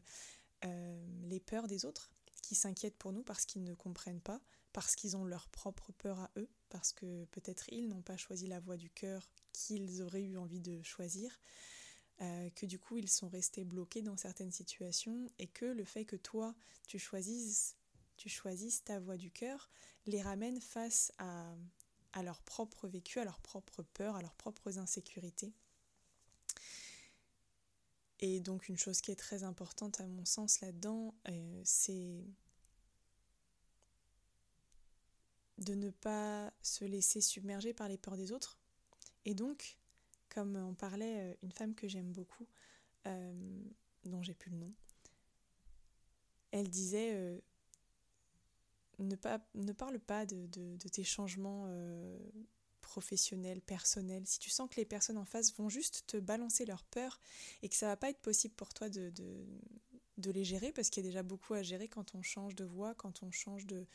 les 1.23 1.39
peurs 1.39 1.67
des 1.67 1.85
autres 1.85 2.11
qui 2.41 2.55
s'inquiètent 2.55 2.97
pour 2.97 3.11
nous 3.11 3.23
parce 3.23 3.45
qu'ils 3.45 3.63
ne 3.63 3.73
comprennent 3.73 4.21
pas, 4.21 4.41
parce 4.73 4.95
qu'ils 4.95 5.17
ont 5.17 5.25
leur 5.25 5.47
propre 5.49 5.91
peur 5.93 6.19
à 6.19 6.31
eux, 6.37 6.49
parce 6.69 6.91
que 6.91 7.25
peut-être 7.25 7.71
ils 7.71 7.87
n'ont 7.87 8.01
pas 8.01 8.17
choisi 8.17 8.47
la 8.47 8.59
voie 8.59 8.77
du 8.77 8.89
cœur 8.89 9.29
qu'ils 9.53 10.01
auraient 10.01 10.23
eu 10.23 10.37
envie 10.37 10.59
de 10.59 10.83
choisir, 10.83 11.39
que 12.19 12.65
du 12.65 12.79
coup 12.79 12.97
ils 12.97 13.09
sont 13.09 13.27
restés 13.27 13.63
bloqués 13.63 14.01
dans 14.01 14.17
certaines 14.17 14.51
situations 14.51 15.29
et 15.39 15.47
que 15.47 15.65
le 15.65 15.83
fait 15.83 16.05
que 16.05 16.15
toi 16.15 16.55
tu 16.87 16.99
choisisses 16.99 17.75
tu 18.17 18.29
choisisses 18.29 18.83
ta 18.83 18.99
voie 18.99 19.17
du 19.17 19.31
cœur, 19.31 19.69
les 20.05 20.21
ramène 20.21 20.61
face 20.61 21.11
à, 21.17 21.53
à 22.13 22.23
leur 22.23 22.41
propre 22.41 22.87
vécu, 22.87 23.19
à 23.19 23.25
leur 23.25 23.39
propre 23.39 23.83
peur, 23.83 24.15
à 24.15 24.21
leurs 24.21 24.35
propres 24.35 24.77
insécurités. 24.77 25.53
Et 28.19 28.39
donc 28.39 28.69
une 28.69 28.77
chose 28.77 29.01
qui 29.01 29.11
est 29.11 29.15
très 29.15 29.43
importante 29.43 29.99
à 29.99 30.07
mon 30.07 30.25
sens 30.25 30.61
là-dedans, 30.61 31.13
euh, 31.29 31.61
c'est 31.63 32.23
de 35.57 35.73
ne 35.73 35.89
pas 35.89 36.53
se 36.61 36.85
laisser 36.85 37.21
submerger 37.21 37.73
par 37.73 37.87
les 37.87 37.97
peurs 37.97 38.17
des 38.17 38.31
autres. 38.31 38.59
Et 39.25 39.33
donc, 39.33 39.77
comme 40.29 40.55
on 40.55 40.73
parlait, 40.73 41.31
euh, 41.31 41.35
une 41.43 41.51
femme 41.51 41.75
que 41.75 41.87
j'aime 41.87 42.11
beaucoup, 42.11 42.47
euh, 43.07 43.63
dont 44.05 44.21
j'ai 44.21 44.33
plus 44.33 44.51
le 44.51 44.57
nom, 44.57 44.73
elle 46.51 46.69
disait 46.69 47.41
ne, 48.99 49.15
pas, 49.15 49.45
ne 49.55 49.73
parle 49.73 49.99
pas 49.99 50.25
de, 50.25 50.47
tes 50.77 51.03
changements 51.03 51.67
professionnels, 52.95 53.59
personnels. 53.59 54.25
Si 54.25 54.39
tu 54.39 54.49
sens 54.49 54.69
que 54.69 54.77
les 54.77 54.85
personnes 54.85 55.17
en 55.17 55.25
face 55.25 55.53
vont 55.57 55.67
juste 55.67 56.05
te 56.07 56.15
balancer 56.15 56.65
leur 56.65 56.85
peur 56.85 57.19
et 57.61 57.67
que 57.67 57.75
ça 57.75 57.87
va 57.87 57.97
pas 57.97 58.09
être 58.09 58.21
possible 58.21 58.53
pour 58.55 58.73
toi 58.73 58.87
de, 58.87 59.11
de, 60.17 60.31
les 60.31 60.45
gérer, 60.45 60.71
parce 60.71 60.89
qu'il 60.89 61.03
y 61.03 61.05
a 61.05 61.09
déjà 61.09 61.21
beaucoup 61.21 61.55
à 61.55 61.61
gérer 61.61 61.89
quand 61.89 62.15
on 62.15 62.21
change 62.21 62.55
de 62.55 62.63
voie, 62.63 62.95
quand 62.95 63.21
on 63.21 63.31
change 63.31 63.65
de, 63.65 63.85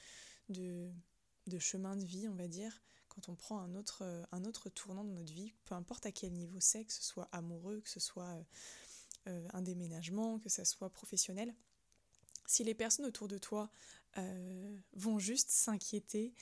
de, 0.51 1.59
chemin 1.59 1.97
de 1.97 2.05
vie, 2.05 2.29
on 2.29 2.35
va 2.35 2.47
dire, 2.47 2.83
quand 3.09 3.31
on 3.31 3.35
prend 3.35 3.59
un 3.61 3.75
autre, 3.75 4.05
un 4.33 4.45
autre 4.45 4.69
tournant 4.69 5.05
de 5.05 5.13
notre 5.13 5.33
vie, 5.33 5.55
peu 5.65 5.75
importe 5.75 6.05
à 6.05 6.13
quel 6.13 6.35
niveau 6.35 6.61
c'est, 6.61 6.85
que 6.85 6.93
ce 6.93 7.03
soit 7.03 7.31
amoureux, 7.33 7.81
que 7.81 7.89
ce 7.89 8.01
soit 8.01 8.37
euh, 9.29 9.49
un 9.55 9.63
déménagement, 9.63 10.39
que 10.41 10.51
ce 10.51 10.63
soit 10.65 10.91
professionnel, 10.91 11.55
si 12.47 12.65
les 12.65 12.75
personnes 12.75 13.07
autour 13.07 13.29
de 13.29 13.39
toi 13.39 13.71
euh, 14.19 14.77
vont 14.93 15.19
juste 15.19 15.49
s'inquiéter 15.49 16.35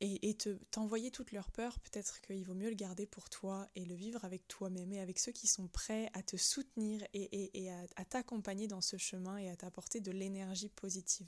et, 0.00 0.34
te, 0.34 0.50
t'envoyer 0.70 1.10
toutes 1.10 1.32
leurs 1.32 1.50
peurs, 1.50 1.78
peut-être 1.80 2.20
qu'il 2.20 2.44
vaut 2.44 2.54
mieux 2.54 2.68
le 2.68 2.74
garder 2.74 3.06
pour 3.06 3.30
toi 3.30 3.68
et 3.74 3.84
le 3.84 3.94
vivre 3.94 4.24
avec 4.24 4.46
toi-même 4.48 4.92
et 4.92 5.00
avec 5.00 5.18
ceux 5.18 5.32
qui 5.32 5.46
sont 5.46 5.68
prêts 5.68 6.10
à 6.12 6.22
te 6.22 6.36
soutenir 6.36 7.06
et, 7.14 7.70
à, 7.70 8.04
t'accompagner 8.04 8.68
dans 8.68 8.80
ce 8.80 8.96
chemin 8.96 9.38
et 9.38 9.48
à 9.48 9.56
t'apporter 9.56 10.00
de 10.00 10.10
l'énergie 10.10 10.68
positive. 10.68 11.26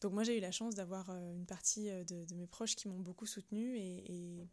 Donc 0.00 0.12
moi 0.12 0.24
j'ai 0.24 0.38
eu 0.38 0.40
la 0.40 0.50
chance 0.50 0.74
d'avoir 0.74 1.10
euh, 1.10 1.34
une 1.34 1.44
partie 1.44 1.90
euh, 1.90 2.04
de, 2.04 2.34
mes 2.34 2.46
proches 2.46 2.74
qui 2.74 2.88
m'ont 2.88 3.00
beaucoup 3.00 3.26
soutenue 3.26 3.76
et, 3.76 4.48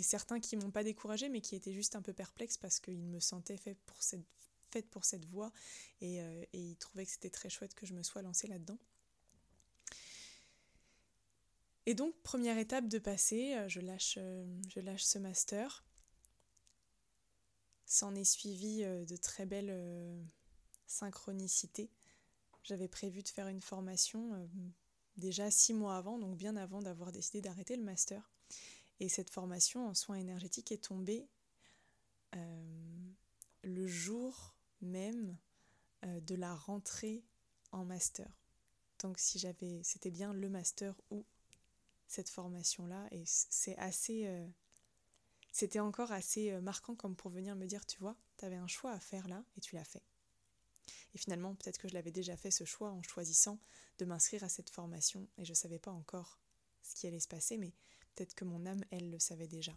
certains 0.00 0.40
qui 0.40 0.56
m'ont 0.56 0.70
pas 0.70 0.84
découragée 0.84 1.28
mais 1.28 1.40
qui 1.40 1.56
étaient 1.56 1.72
juste 1.72 1.96
un 1.96 2.02
peu 2.02 2.12
perplexes 2.12 2.56
parce 2.56 2.78
qu'ils 2.80 3.02
me 3.02 3.20
sentaient 3.20 3.56
fait 3.56 3.74
pour 3.84 4.00
cette, 4.02 4.24
faite 4.70 4.88
pour 4.88 5.04
cette 5.04 5.26
voie 5.26 5.52
et, 6.00 6.22
euh, 6.22 6.44
et 6.52 6.60
ils 6.60 6.76
trouvaient 6.76 7.04
que 7.04 7.10
c'était 7.10 7.30
très 7.30 7.50
chouette 7.50 7.74
que 7.74 7.84
je 7.84 7.94
me 7.94 8.02
sois 8.02 8.22
lancée 8.22 8.46
là-dedans. 8.46 8.78
Et 11.86 11.94
donc, 11.94 12.14
première 12.22 12.58
étape 12.58 12.86
de 12.86 12.98
passer, 12.98 13.54
euh, 13.54 13.68
je 13.68 13.80
lâche, 13.80 14.16
euh, 14.18 14.46
je 14.68 14.80
lâche 14.80 15.02
ce 15.02 15.18
master. 15.18 15.84
S'en 17.86 18.14
est 18.14 18.24
suivi 18.24 18.84
euh, 18.84 19.04
de 19.04 19.16
très 19.16 19.46
belles 19.46 20.24
synchronicités. 20.86 21.90
J'avais 22.62 22.88
prévu 22.88 23.22
de 23.22 23.28
faire 23.28 23.48
une 23.48 23.60
formation 23.60 24.48
déjà 25.16 25.50
six 25.50 25.74
mois 25.74 25.96
avant, 25.96 26.16
donc 26.18 26.36
bien 26.36 26.54
avant 26.54 26.80
d'avoir 26.80 27.10
décidé 27.10 27.40
d'arrêter 27.40 27.76
le 27.76 27.82
master. 27.82 28.30
Et 29.00 29.08
cette 29.08 29.30
formation 29.30 29.88
en 29.88 29.94
soins 29.94 30.16
énergétiques 30.16 30.70
est 30.70 30.84
tombée 30.84 31.26
le 33.64 33.86
jour 33.88 34.54
même 34.80 35.36
de 36.04 36.34
la 36.36 36.54
rentrée 36.54 37.24
en 37.72 37.84
master. 37.84 38.30
Donc 39.00 39.18
si 39.18 39.40
j'avais, 39.40 39.80
c'était 39.82 40.12
bien 40.12 40.32
le 40.32 40.48
master 40.48 40.94
ou 41.10 41.24
cette 42.12 42.28
formation-là. 42.28 43.08
Et 43.10 43.22
c'est 43.26 43.76
assez. 43.78 44.26
Euh, 44.26 44.46
c'était 45.50 45.80
encore 45.80 46.12
assez 46.12 46.50
euh, 46.50 46.60
marquant 46.60 46.94
comme 46.94 47.16
pour 47.16 47.30
venir 47.30 47.56
me 47.56 47.66
dire, 47.66 47.84
tu 47.86 47.98
vois, 47.98 48.16
tu 48.38 48.44
avais 48.44 48.56
un 48.56 48.66
choix 48.66 48.92
à 48.92 49.00
faire 49.00 49.28
là 49.28 49.44
et 49.56 49.60
tu 49.60 49.74
l'as 49.74 49.84
fait. 49.84 50.02
Et 51.14 51.18
finalement, 51.18 51.54
peut-être 51.54 51.78
que 51.78 51.88
je 51.88 51.94
l'avais 51.94 52.10
déjà 52.10 52.36
fait 52.36 52.50
ce 52.50 52.64
choix 52.64 52.90
en 52.90 53.02
choisissant 53.02 53.58
de 53.98 54.04
m'inscrire 54.04 54.44
à 54.44 54.48
cette 54.48 54.70
formation 54.70 55.28
et 55.36 55.44
je 55.44 55.52
ne 55.52 55.56
savais 55.56 55.78
pas 55.78 55.90
encore 55.90 56.38
ce 56.82 56.94
qui 56.94 57.06
allait 57.06 57.20
se 57.20 57.28
passer, 57.28 57.58
mais 57.58 57.72
peut-être 58.14 58.34
que 58.34 58.44
mon 58.44 58.64
âme, 58.66 58.82
elle, 58.90 59.10
le 59.10 59.18
savait 59.18 59.46
déjà. 59.46 59.76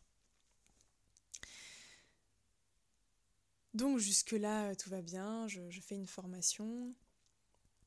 Donc 3.74 3.98
jusque-là, 4.00 4.75
tout 4.75 4.89
va 4.89 5.01
bien, 5.01 5.48
je, 5.50 5.82
fais 5.82 5.96
une 5.96 6.08
formation 6.08 6.96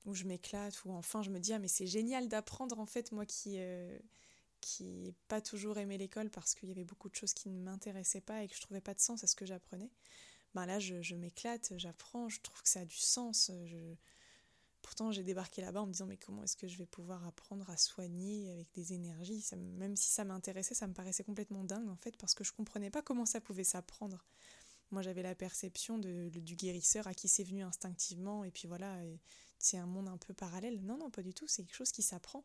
où 0.05 0.15
je 0.15 0.25
m'éclate, 0.25 0.85
où 0.85 0.93
enfin 0.93 1.23
je 1.23 1.31
me 1.31 1.41
dis, 1.41 1.55
ah 1.55 1.59
mais 1.59 1.69
c'est 1.69 1.87
génial 1.87 2.29
d'apprendre 2.29 2.79
en 2.79 2.87
fait, 2.87 3.13
moi 3.13 3.25
qui, 3.25 3.57
euh, 3.59 3.99
qui 4.61 4.85
n'ai 4.85 5.15
pas 5.29 5.41
toujours 5.41 5.79
aimé 5.79 5.99
l'école 5.99 6.31
parce 6.31 6.55
qu'il 6.55 6.69
y 6.69 6.73
avait 6.73 6.85
beaucoup 6.85 7.09
de 7.09 7.15
choses 7.15 7.35
qui 7.35 7.49
ne 7.49 7.61
m'intéressaient 7.61 8.21
pas 8.21 8.43
et 8.43 8.49
que 8.49 8.55
je 8.55 8.61
trouvais 8.61 8.81
pas 8.81 8.95
de 8.95 9.01
sens 9.01 9.25
à 9.25 9.27
ce 9.27 9.37
que 9.37 9.47
j'apprenais, 9.47 9.91
ben 10.55 10.67
là 10.67 10.79
je, 10.79 11.15
m'éclate, 11.15 11.73
j'apprends, 11.77 12.29
je 12.29 12.41
trouve 12.41 12.63
que 12.63 12.69
ça 12.69 12.81
a 12.81 12.85
du 12.85 12.97
sens. 12.97 13.51
Pourtant 14.83 15.13
j'ai 15.13 15.23
débarqué 15.23 15.61
là-bas 15.61 15.83
en 15.83 15.87
me 15.87 15.93
disant 15.93 16.07
mais 16.07 16.17
comment 16.17 16.43
est-ce 16.43 16.57
que 16.57 16.69
je 16.69 16.79
vais 16.79 16.87
pouvoir 16.87 17.27
apprendre 17.27 17.69
à 17.71 17.77
soigner 17.77 18.51
avec 18.51 18.73
des 18.75 18.93
énergies? 18.93 19.45
Même 19.57 19.97
si 19.97 20.11
ça 20.11 20.25
m'intéressait, 20.25 20.75
ça 20.75 20.87
me 20.87 20.95
paraissait 20.95 21.25
complètement 21.25 21.65
dingue 21.65 21.89
en 21.89 21.97
fait 21.97 22.17
parce 22.17 22.35
que 22.35 22.45
je 22.45 22.53
comprenais 22.53 22.91
pas 22.91 23.03
comment 23.03 23.27
ça 23.27 23.41
pouvait 23.41 23.65
s'apprendre. 23.65 24.25
Moi 24.91 25.03
j'avais 25.03 25.23
la 25.23 25.35
perception 25.35 25.99
de, 25.99 26.31
du 26.31 26.57
guérisseur 26.57 27.07
à 27.07 27.15
qui 27.15 27.29
c'est 27.29 27.45
venu 27.45 27.63
instinctivement 27.63 28.45
et 28.45 28.51
puis 28.51 28.67
voilà, 28.69 28.99
c'est 29.59 29.77
un 29.77 29.87
monde 29.87 30.09
un 30.09 30.17
peu 30.17 30.33
parallèle. 30.33 30.81
Non, 30.83 30.97
non, 30.97 31.11
pas 31.11 31.23
du 31.23 31.35
tout, 31.35 31.47
c'est 31.47 31.63
quelque 31.65 31.77
chose 31.77 31.93
qui 31.93 32.03
s'apprend. 32.03 32.45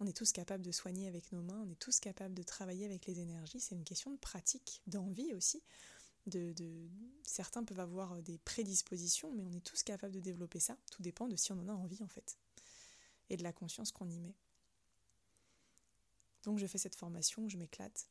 On 0.00 0.06
est 0.06 0.16
tous 0.16 0.32
capables 0.32 0.64
de 0.64 0.72
soigner 0.72 1.06
avec 1.06 1.30
nos 1.32 1.42
mains, 1.42 1.62
on 1.64 1.70
est 1.70 1.78
tous 1.78 2.00
capables 2.00 2.34
de 2.34 2.42
travailler 2.42 2.84
avec 2.84 3.06
les 3.06 3.20
énergies. 3.20 3.60
C'est 3.60 3.74
une 3.74 3.84
question 3.84 4.10
de 4.10 4.18
pratique, 4.18 4.82
d'envie 4.86 5.32
aussi. 5.34 5.62
Certains 7.22 7.64
peuvent 7.64 7.80
avoir 7.80 8.20
des 8.22 8.38
prédispositions, 8.38 9.32
mais 9.32 9.44
on 9.44 9.52
est 9.52 9.64
tous 9.64 9.82
capables 9.82 10.14
de 10.14 10.20
développer 10.20 10.58
ça. 10.58 10.76
Tout 10.90 11.02
dépend 11.02 11.28
de 11.28 11.36
si 11.36 11.52
on 11.52 11.58
en 11.58 11.68
a 11.68 11.72
envie 11.72 12.02
en 12.02 12.08
fait. 12.08 12.38
Et 13.30 13.36
de 13.36 13.42
la 13.42 13.52
conscience 13.52 13.92
qu'on 13.92 14.08
y 14.08 14.18
met. 14.18 14.34
Donc 16.42 16.58
je 16.58 16.66
fais 16.66 16.78
cette 16.78 16.96
formation, 16.96 17.48
je 17.48 17.56
m'éclate. 17.56 18.08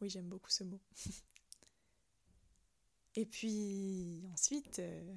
Oui, 0.00 0.10
j'aime 0.10 0.28
beaucoup 0.28 0.50
ce 0.50 0.64
mot. 0.64 0.80
Et 3.14 3.26
puis 3.26 4.26
ensuite, 4.32 4.78
euh, 4.78 5.14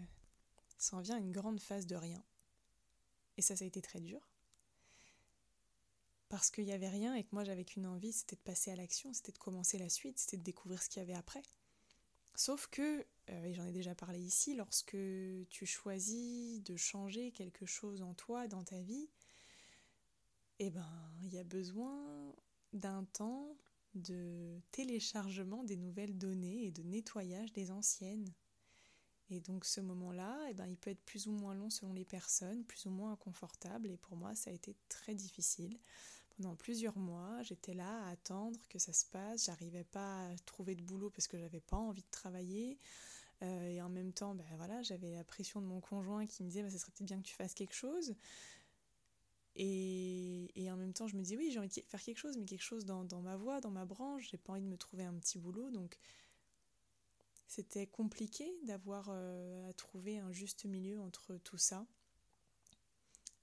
s'en 0.77 0.99
vient 0.99 1.17
une 1.17 1.31
grande 1.31 1.59
phase 1.59 1.87
de 1.87 1.95
rien. 1.95 2.23
Et 3.37 3.41
ça, 3.41 3.55
ça 3.55 3.63
a 3.63 3.67
été 3.67 3.81
très 3.81 4.01
dur 4.01 4.19
parce 6.29 6.49
qu'il 6.51 6.65
n'y 6.65 6.73
avait 6.73 6.89
rien 6.89 7.13
et 7.15 7.23
que 7.23 7.29
moi 7.31 7.43
j'avais 7.43 7.65
qu'une 7.65 7.85
envie, 7.85 8.11
c'était 8.11 8.35
de 8.35 8.41
passer 8.41 8.71
à 8.71 8.75
l'action, 8.75 9.13
c'était 9.13 9.31
de 9.31 9.37
commencer 9.37 9.77
la 9.77 9.89
suite, 9.89 10.17
c'était 10.17 10.37
de 10.37 10.43
découvrir 10.43 10.81
ce 10.81 10.89
qu'il 10.89 11.01
y 11.01 11.03
avait 11.03 11.13
après. 11.13 11.43
Sauf 12.35 12.67
que, 12.67 13.05
euh, 13.29 13.43
et 13.45 13.53
j'en 13.53 13.65
ai 13.65 13.71
déjà 13.71 13.95
parlé 13.95 14.19
ici, 14.19 14.55
lorsque 14.55 14.97
tu 15.49 15.65
choisis 15.65 16.61
de 16.63 16.75
changer 16.75 17.31
quelque 17.31 17.65
chose 17.65 18.01
en 18.01 18.13
toi, 18.13 18.47
dans 18.47 18.63
ta 18.63 18.79
vie, 18.81 19.09
eh 20.59 20.69
ben, 20.69 21.11
il 21.21 21.33
y 21.33 21.39
a 21.39 21.43
besoin 21.43 22.33
d'un 22.73 23.05
temps 23.05 23.55
de 23.93 24.59
téléchargement 24.71 25.63
des 25.63 25.77
nouvelles 25.77 26.17
données 26.17 26.65
et 26.65 26.71
de 26.71 26.83
nettoyage 26.83 27.53
des 27.53 27.71
anciennes. 27.71 28.33
Et 29.29 29.39
donc 29.39 29.65
ce 29.65 29.81
moment-là, 29.81 30.37
eh 30.49 30.53
ben, 30.53 30.67
il 30.67 30.77
peut 30.77 30.91
être 30.91 31.03
plus 31.03 31.27
ou 31.27 31.31
moins 31.31 31.55
long 31.55 31.69
selon 31.69 31.93
les 31.93 32.05
personnes, 32.05 32.63
plus 32.65 32.85
ou 32.85 32.91
moins 32.91 33.13
inconfortable. 33.13 33.89
Et 33.89 33.97
pour 33.97 34.17
moi, 34.17 34.35
ça 34.35 34.49
a 34.49 34.53
été 34.53 34.75
très 34.89 35.15
difficile 35.15 35.79
pendant 36.37 36.55
plusieurs 36.55 36.97
mois, 36.97 37.41
j'étais 37.43 37.73
là 37.73 38.03
à 38.05 38.11
attendre 38.11 38.59
que 38.69 38.79
ça 38.79 38.93
se 38.93 39.05
passe. 39.05 39.45
J'arrivais 39.45 39.83
pas 39.83 40.27
à 40.27 40.35
trouver 40.45 40.75
de 40.75 40.81
boulot 40.81 41.09
parce 41.09 41.27
que 41.27 41.37
j'avais 41.37 41.61
pas 41.61 41.77
envie 41.77 42.03
de 42.03 42.11
travailler. 42.11 42.77
Euh, 43.43 43.69
et 43.69 43.81
en 43.81 43.89
même 43.89 44.13
temps, 44.13 44.35
ben 44.35 44.45
voilà, 44.57 44.81
j'avais 44.81 45.13
la 45.13 45.23
pression 45.23 45.61
de 45.61 45.65
mon 45.65 45.81
conjoint 45.81 46.25
qui 46.25 46.43
me 46.43 46.49
disait 46.49 46.63
bah, 46.63 46.69
ça 46.69 46.77
serait 46.77 46.91
peut-être 46.91 47.07
bien 47.07 47.17
que 47.17 47.27
tu 47.27 47.35
fasses 47.35 47.53
quelque 47.53 47.73
chose. 47.75 48.15
Et, 49.57 50.67
en 50.69 50.75
même 50.75 50.93
temps, 50.93 51.07
je 51.07 51.15
me 51.15 51.21
dis 51.21 51.37
oui, 51.37 51.49
j'ai 51.51 51.59
envie 51.59 51.69
de 51.69 51.81
faire 51.87 52.01
quelque 52.01 52.17
chose, 52.17 52.37
mais 52.37 52.45
quelque 52.45 52.61
chose 52.61 52.85
dans, 52.85 53.05
dans 53.05 53.21
ma 53.21 53.37
voie, 53.37 53.61
dans 53.61 53.71
ma 53.71 53.85
branche. 53.85 54.27
J'ai 54.29 54.37
pas 54.37 54.53
envie 54.53 54.61
de 54.61 54.67
me 54.67 54.77
trouver 54.77 55.05
un 55.05 55.13
petit 55.13 55.37
boulot. 55.37 55.69
Donc 55.69 55.97
c'était 57.47 57.87
compliqué 57.87 58.51
d'avoir 58.63 59.07
euh, 59.09 59.69
à 59.69 59.73
trouver 59.73 60.17
un 60.19 60.31
juste 60.31 60.65
milieu 60.65 60.99
entre 60.99 61.37
tout 61.37 61.57
ça 61.57 61.85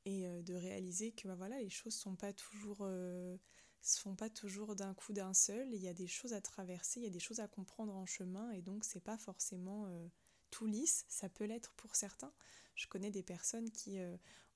et 0.05 0.27
euh, 0.27 0.43
de 0.43 0.55
réaliser 0.55 1.13
que 1.13 1.29
bah, 1.29 1.35
voilà, 1.35 1.61
les 1.61 1.71
choses 1.71 1.95
sont 1.95 2.17
pas 2.17 2.33
toujours 2.33 2.79
euh, 2.83 3.37
se 3.81 4.01
font 4.01 4.15
pas 4.15 4.31
toujours 4.31 4.77
d'un 4.77 4.95
coup 4.95 5.13
d'un 5.13 5.35
seul, 5.35 5.73
il 5.73 5.81
y 5.81 5.89
a 5.89 5.95
des 5.95 6.07
choses 6.07 6.33
à 6.33 6.41
traverser, 6.41 7.01
il 7.01 7.05
y 7.05 7.09
a 7.09 7.11
des 7.11 7.21
choses 7.21 7.41
à 7.41 7.49
comprendre 7.49 7.95
en 7.95 8.07
chemin 8.07 8.51
et 8.53 8.63
donc 8.63 8.85
c'est 8.85 9.01
pas 9.01 9.19
forcément 9.19 9.87
euh, 9.87 10.09
tout 10.51 10.67
lisse, 10.67 11.05
ça 11.09 11.29
peut 11.29 11.45
l'être 11.45 11.75
pour 11.75 11.97
certains. 11.97 12.33
Je 12.75 12.87
connais 12.87 13.11
des 13.11 13.23
personnes 13.23 13.71
qui 13.71 13.99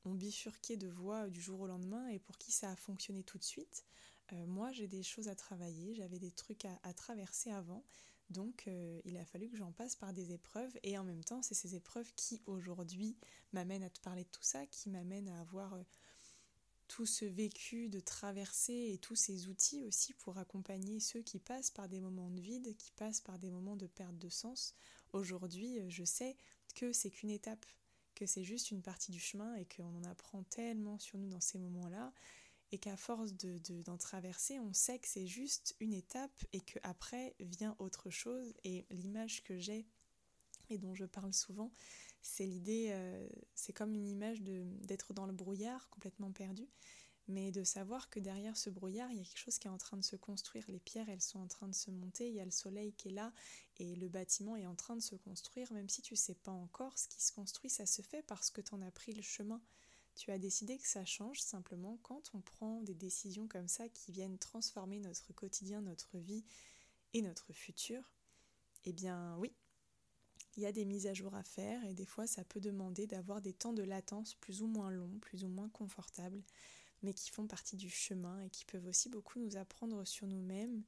ont 0.05 0.15
bifurqué 0.15 0.77
de 0.79 0.89
voie 0.89 1.29
du 1.29 1.41
jour 1.41 1.61
au 1.61 1.67
lendemain 1.67 2.07
et 2.09 2.19
pour 2.19 2.39
qui 2.39 2.51
ça 2.51 2.71
a 2.71 2.77
fonctionné 2.77 3.25
tout 3.25 3.37
de 3.37 3.45
suite. 3.45 3.85
moi 4.47 4.73
j'ai 4.73 4.89
des 4.89 5.03
choses 5.03 5.29
à 5.29 5.35
travailler, 5.35 5.95
j'avais 5.95 6.19
des 6.19 6.31
trucs 6.31 6.65
à 6.65 6.95
traverser 6.95 7.51
avant 7.51 7.85
donc 8.31 8.65
euh, 8.67 9.01
il 9.05 9.17
a 9.17 9.25
fallu 9.25 9.49
que 9.49 9.57
j'en 9.57 9.73
passe 9.73 9.95
par 9.95 10.13
des 10.13 10.33
épreuves 10.33 10.77
et 10.83 10.99
en 10.99 11.05
même 11.05 11.23
temps 11.23 11.43
c'est 11.43 11.55
ces 11.55 11.75
épreuves 11.77 12.11
qui 12.17 12.43
aujourd'hui 12.47 13.17
m'amènent 13.53 13.85
à 13.85 13.91
te 13.91 14.01
parler 14.01 14.25
de 14.25 14.29
tout 14.31 14.43
ça, 14.43 14.67
qui 14.67 14.91
m'amènent 14.91 15.29
à 15.29 15.41
avoir 15.41 15.75
euh, 15.75 15.83
tout 16.89 17.07
ce 17.07 17.25
vécu 17.25 17.89
de 17.89 18.01
traversée 18.01 18.91
et 18.93 18.99
tous 18.99 19.15
ces 19.15 19.49
outils 19.49 19.85
aussi 19.85 20.13
pour 20.15 20.39
accompagner 20.39 20.99
ceux 20.99 21.23
qui 21.23 21.39
passent 21.39 21.71
par 21.71 21.89
des 21.89 22.01
moments 22.01 22.31
de 22.31 22.41
vide, 22.41 22.77
qui 22.77 22.91
passent 22.93 23.21
par 23.21 23.39
des 23.39 23.51
moments 23.51 23.77
de 23.77 23.87
perte 23.87 24.19
de 24.19 24.29
sens. 24.29 24.75
Aujourd'hui 25.13 25.79
euh, 25.79 25.89
je 25.89 26.05
sais 26.05 26.37
que 26.75 26.93
c'est 26.93 27.11
qu'une 27.11 27.31
étape, 27.31 27.65
que 28.17 28.27
c'est 28.27 28.45
juste 28.45 28.73
une 28.73 28.83
partie 28.83 29.13
du 29.13 29.21
chemin 29.21 29.55
et 29.55 29.67
qu'on 29.67 29.95
en 29.95 30.05
apprend 30.05 30.43
tellement 30.45 30.99
sur 30.99 31.19
nous 31.19 31.29
dans 31.29 31.41
ces 31.41 31.59
moments-là 31.59 32.13
et 32.73 32.79
qu'à 32.79 32.97
force 32.97 33.33
de, 33.35 33.59
d'en 33.83 33.97
traverser, 33.97 34.59
on 34.59 34.73
sait 34.73 34.99
que 34.99 35.09
c'est 35.09 35.27
juste 35.27 35.77
une 35.81 35.93
étape 35.93 36.45
et 36.53 36.61
qu'après 36.61 37.35
vient 37.41 37.77
autre 37.79 38.11
chose. 38.11 38.55
Et 38.65 38.87
l'image 38.91 39.43
que 39.45 39.59
j'ai 39.59 39.87
et 40.69 40.79
dont 40.79 40.95
je 40.95 41.05
parle 41.05 41.33
souvent, 41.33 41.73
c'est 42.23 42.47
l'idée, 42.47 42.89
euh, 42.91 43.29
c'est 43.55 43.73
comme 43.73 43.95
une 43.95 44.09
image 44.09 44.43
de, 44.43 44.65
d'être 44.83 45.15
dans 45.15 45.27
le 45.27 45.33
brouillard, 45.33 45.89
complètement 45.91 46.33
perdu, 46.33 46.69
mais 47.29 47.53
de 47.53 47.63
savoir 47.63 48.11
que 48.11 48.19
derrière 48.19 48.57
ce 48.57 48.69
brouillard, 48.71 49.11
il 49.13 49.19
y 49.19 49.21
a 49.21 49.25
quelque 49.25 49.39
chose 49.39 49.59
qui 49.59 49.69
est 49.69 49.71
en 49.71 49.79
train 49.79 49.97
de 49.97 50.05
se 50.05 50.17
construire. 50.17 50.65
Les 50.69 50.81
pierres, 50.81 51.09
elles 51.09 51.23
sont 51.23 51.39
en 51.39 51.47
train 51.47 51.69
de 51.69 51.75
se 51.75 51.91
monter, 51.91 52.29
il 52.29 52.35
y 52.35 52.41
a 52.41 52.45
le 52.45 52.51
soleil 52.51 52.93
qui 52.95 53.09
est 53.09 53.13
là, 53.13 53.33
et 53.79 53.95
le 53.95 54.09
bâtiment 54.09 54.57
est 54.57 54.67
en 54.67 54.75
train 54.75 54.97
de 54.97 55.03
se 55.03 55.15
construire, 55.15 55.73
même 55.73 55.89
si 55.89 56.03
tu 56.03 56.17
sais 56.17 56.35
pas 56.35 56.53
encore 56.53 56.99
ce 56.99 57.09
qui 57.09 57.23
se 57.23 57.33
construit, 57.33 57.71
ça 57.71 57.87
se 57.87 58.03
fait 58.03 58.23
parce 58.23 58.51
que 58.51 58.61
tu 58.61 58.75
en 58.75 58.83
as 58.83 58.91
pris 58.91 59.13
le 59.13 59.23
chemin 59.23 59.61
Tu 60.17 60.31
as 60.31 60.39
décidé 60.39 60.79
que 60.79 60.89
ça 60.89 61.05
change 61.05 61.41
simplement 61.41 61.99
quand 62.03 62.31
on 62.35 62.41
prend 62.41 62.81
des 62.81 62.95
décisions 62.95 63.47
comme 63.47 63.69
ça 63.69 63.87
qui 63.91 64.13
viennent 64.13 64.39
transformer 64.39 64.99
notre 64.99 65.35
quotidien, 65.35 65.83
notre 65.83 66.17
vie 66.17 66.43
et 67.13 67.21
notre 67.21 67.53
futur. 67.53 68.03
Eh 68.87 68.95
bien 68.95 69.37
oui, 69.37 69.53
il 70.57 70.63
y 70.63 70.67
a 70.67 70.73
des 70.73 70.87
mises 70.87 71.07
à 71.07 71.13
jour 71.13 71.35
à 71.35 71.43
faire 71.43 71.85
et 71.85 71.93
des 71.93 72.07
fois 72.07 72.27
ça 72.27 72.45
peut 72.45 72.61
demander 72.61 73.07
d'avoir 73.07 73.43
des 73.43 73.53
temps 73.53 73.75
de 73.75 73.83
latence 73.83 74.35
plus 74.35 74.63
ou 74.63 74.67
moins 74.67 74.91
longs, 74.91 75.19
plus 75.21 75.45
ou 75.45 75.49
moins 75.49 75.69
confortables, 75.69 76.43
mais 77.03 77.13
qui 77.13 77.31
font 77.31 77.47
partie 77.47 77.77
du 77.77 77.91
chemin 77.91 78.41
et 78.41 78.49
qui 78.49 78.65
peuvent 78.65 78.87
aussi 78.87 79.11
beaucoup 79.11 79.39
nous 79.39 79.59
apprendre 79.59 80.03
sur 80.07 80.27
nous-mêmes. 80.27 80.83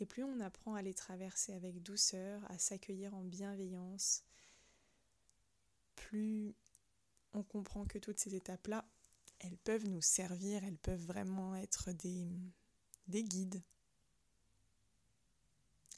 Et 0.00 0.06
plus 0.06 0.24
on 0.24 0.40
apprend 0.40 0.74
à 0.74 0.80
les 0.80 0.94
traverser 0.94 1.52
avec 1.52 1.82
douceur, 1.82 2.42
à 2.50 2.58
s'accueillir 2.58 3.14
en 3.14 3.22
bienveillance, 3.22 4.24
plus 5.94 6.54
on 7.34 7.42
comprend 7.42 7.84
que 7.86 7.98
toutes 7.98 8.18
ces 8.18 8.34
étapes-là, 8.34 8.84
elles 9.40 9.56
peuvent 9.58 9.86
nous 9.86 10.02
servir, 10.02 10.62
elles 10.64 10.78
peuvent 10.78 11.04
vraiment 11.04 11.54
être 11.56 11.92
des, 11.92 12.28
des 13.08 13.24
guides. 13.24 13.62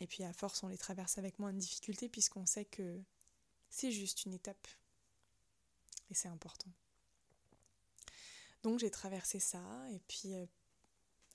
Et 0.01 0.07
puis 0.07 0.25
à 0.25 0.33
force, 0.33 0.63
on 0.63 0.69
les 0.69 0.79
traverse 0.79 1.19
avec 1.19 1.39
moins 1.39 1.53
de 1.53 1.59
difficulté 1.59 2.09
puisqu'on 2.09 2.47
sait 2.47 2.65
que 2.65 3.01
c'est 3.71 3.93
juste 3.93 4.25
une 4.25 4.33
étape. 4.33 4.69
Et 6.11 6.15
c'est 6.15 6.29
important. 6.29 6.71
Donc 8.63 8.79
j'ai 8.79 8.91
traversé 8.91 9.41
ça 9.41 9.63
et 9.91 10.01
puis 10.09 10.35
euh, 10.35 10.47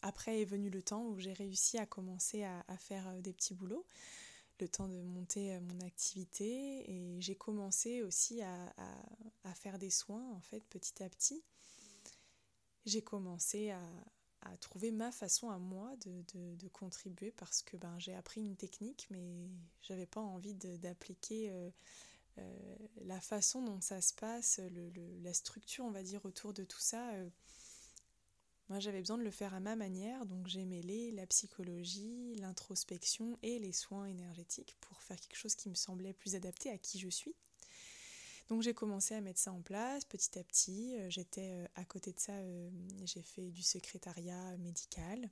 après 0.01 0.41
est 0.41 0.46
venu 0.46 0.70
le 0.70 0.82
temps 0.82 1.03
où 1.03 1.20
j'ai 1.20 1.34
réussi 1.34 1.77
à 1.77 1.86
commencer 1.86 2.44
à, 2.44 2.63
faire 2.77 3.08
euh, 3.08 3.22
des 3.22 3.34
petits 3.34 3.53
boulots, 3.53 3.86
le 4.60 4.68
temps 4.68 4.88
de 4.88 5.01
monter 5.01 5.54
euh, 5.54 5.60
mon 5.62 5.80
activité 5.86 6.89
et 6.89 7.22
j'ai 7.22 7.36
commencé 7.36 8.01
aussi 8.04 8.42
à, 8.42 8.74
faire 9.56 9.80
des 9.80 9.89
soins 9.89 10.32
en 10.32 10.42
fait 10.42 10.63
petit 10.70 11.04
à 11.04 11.10
petit. 11.10 11.44
J'ai 12.86 13.01
commencé 13.01 13.72
à, 13.72 13.82
trouver 14.62 14.92
ma 14.92 15.12
façon 15.12 15.50
à 15.50 15.58
moi 15.58 15.96
de, 15.98 16.68
contribuer 16.70 17.32
parce 17.32 17.62
que 17.62 17.78
ben, 17.78 17.98
j'ai 18.00 18.16
appris 18.16 18.42
une 18.42 18.56
technique 18.56 19.08
mais 19.10 19.50
j'avais 19.82 20.06
pas 20.06 20.22
envie 20.22 20.54
d'appliquer 20.54 21.51
euh, 22.39 22.75
la 23.01 23.20
façon 23.20 23.63
dont 23.63 23.82
ça 23.82 24.01
se 24.01 24.13
passe, 24.13 24.60
la 25.24 25.34
structure, 25.34 25.86
on 25.86 25.92
va 25.92 26.04
dire, 26.04 26.24
autour 26.25 26.54
de 26.54 26.63
tout 26.63 26.80
ça, 26.80 27.10
euh, 27.13 27.30
moi 28.70 28.80
j'avais 28.80 29.00
besoin 29.00 29.18
de 29.18 29.24
le 29.24 29.32
faire 29.32 29.54
à 29.54 29.60
ma 29.60 29.76
manière, 29.76 30.26
donc 30.26 30.48
j'ai 30.48 30.66
mêlé 30.66 31.12
la 31.12 31.26
psychologie, 31.28 32.36
l'introspection 32.36 33.38
et 33.42 33.60
les 33.60 33.72
soins 33.72 34.06
énergétiques 34.06 34.76
pour 34.82 35.02
faire 35.02 35.20
quelque 35.20 35.38
chose 35.38 35.56
qui 35.56 35.70
me 35.70 35.76
semblait 35.76 36.14
plus 36.14 36.36
adapté 36.36 36.70
à 36.70 36.78
qui 36.78 37.00
je 37.00 37.10
suis. 37.10 37.36
Donc 38.48 38.64
j'ai 38.64 38.74
commencé 38.74 39.14
à 39.14 39.22
mettre 39.22 39.40
ça 39.40 39.52
en 39.52 39.62
place 39.62 40.06
petit 40.06 40.40
à 40.40 40.44
petit. 40.44 40.96
Euh, 40.98 41.10
j'étais 41.10 41.68
à 41.76 41.86
côté 41.86 42.14
de 42.14 42.20
ça, 42.20 42.34
j'ai 43.04 43.22
fait 43.22 43.52
du 43.52 43.62
secrétariat 43.62 44.58
médical. 44.58 45.30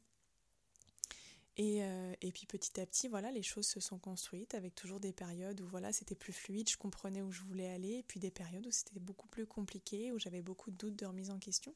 Euh, 1.60 2.14
et, 2.22 2.32
puis 2.32 2.46
petit 2.46 2.80
à 2.80 2.86
petit, 2.86 3.08
voilà, 3.08 3.32
les 3.32 3.42
choses 3.42 3.66
se 3.66 3.80
sont 3.80 3.98
construites 3.98 4.54
avec 4.54 4.76
toujours 4.76 5.00
des 5.00 5.12
périodes 5.12 5.60
où 5.62 5.68
voilà, 5.68 5.92
c'était 5.92 6.16
plus 6.16 6.34
fluide, 6.34 6.70
je 6.70 6.78
comprenais 6.78 7.24
où 7.24 7.32
je 7.32 7.42
voulais 7.42 7.70
aller, 7.70 7.94
et 7.94 8.04
puis 8.04 8.20
des 8.20 8.30
périodes 8.30 8.68
où 8.68 8.72
c'était 8.72 9.00
beaucoup 9.00 9.28
plus 9.28 9.48
compliqué, 9.48 10.12
où 10.12 10.20
j'avais 10.20 10.44
beaucoup 10.44 10.70
de 10.70 10.78
doutes, 10.78 10.96
de 10.96 11.06
remise 11.06 11.32
en 11.32 11.40
question. 11.40 11.74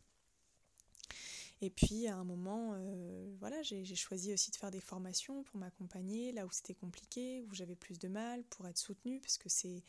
Et 1.61 1.69
puis 1.69 2.07
à 2.07 2.17
un 2.17 2.23
moment, 2.23 2.71
euh, 2.73 3.35
voilà, 3.39 3.61
j'ai 3.61 3.85
choisi 3.95 4.33
aussi 4.33 4.49
de 4.49 4.55
faire 4.55 4.71
des 4.71 4.81
formations 4.81 5.43
pour 5.43 5.57
m'accompagner 5.59 6.31
là 6.31 6.45
où 6.45 6.51
c'était 6.51 6.73
compliqué, 6.73 7.43
où 7.43 7.53
j'avais 7.53 7.75
plus 7.75 7.99
de 7.99 8.07
mal, 8.07 8.43
pour 8.45 8.67
être 8.67 8.79
soutenue, 8.79 9.19
parce 9.19 9.37
que 9.37 9.47
c'est 9.47 9.83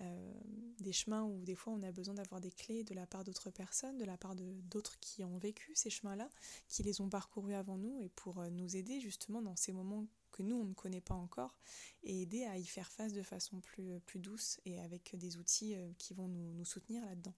euh, 0.00 0.32
des 0.78 0.92
chemins 0.92 1.24
où 1.24 1.44
des 1.44 1.56
fois 1.56 1.72
on 1.72 1.82
a 1.82 1.90
besoin 1.90 2.14
d'avoir 2.14 2.40
des 2.40 2.52
clés 2.52 2.84
de 2.84 2.94
la 2.94 3.04
part 3.04 3.24
d'autres 3.24 3.50
personnes, 3.50 3.98
de 3.98 4.04
la 4.04 4.16
part 4.16 4.36
d'autres 4.36 4.96
qui 5.00 5.24
ont 5.24 5.38
vécu 5.38 5.72
ces 5.74 5.90
chemins-là, 5.90 6.30
qui 6.68 6.84
les 6.84 7.00
ont 7.00 7.08
parcourus 7.08 7.54
avant 7.54 7.78
nous 7.78 8.00
et 8.00 8.10
pour 8.10 8.38
euh, 8.38 8.48
nous 8.50 8.76
aider 8.76 9.00
justement 9.00 9.42
dans 9.42 9.56
ces 9.56 9.72
moments 9.72 10.06
que 10.30 10.44
nous 10.44 10.54
on 10.54 10.66
ne 10.66 10.74
connaît 10.74 11.00
pas 11.00 11.14
encore 11.14 11.58
et 12.04 12.22
aider 12.22 12.44
à 12.44 12.58
y 12.58 12.64
faire 12.64 12.92
face 12.92 13.12
de 13.12 13.24
façon 13.24 13.60
plus, 13.60 14.00
douce 14.20 14.60
et 14.66 14.78
avec 14.78 15.16
des 15.16 15.36
outils 15.36 15.74
qui 15.98 16.14
vont 16.14 16.28
nous 16.28 16.64
soutenir 16.64 17.04
là-dedans. 17.04 17.34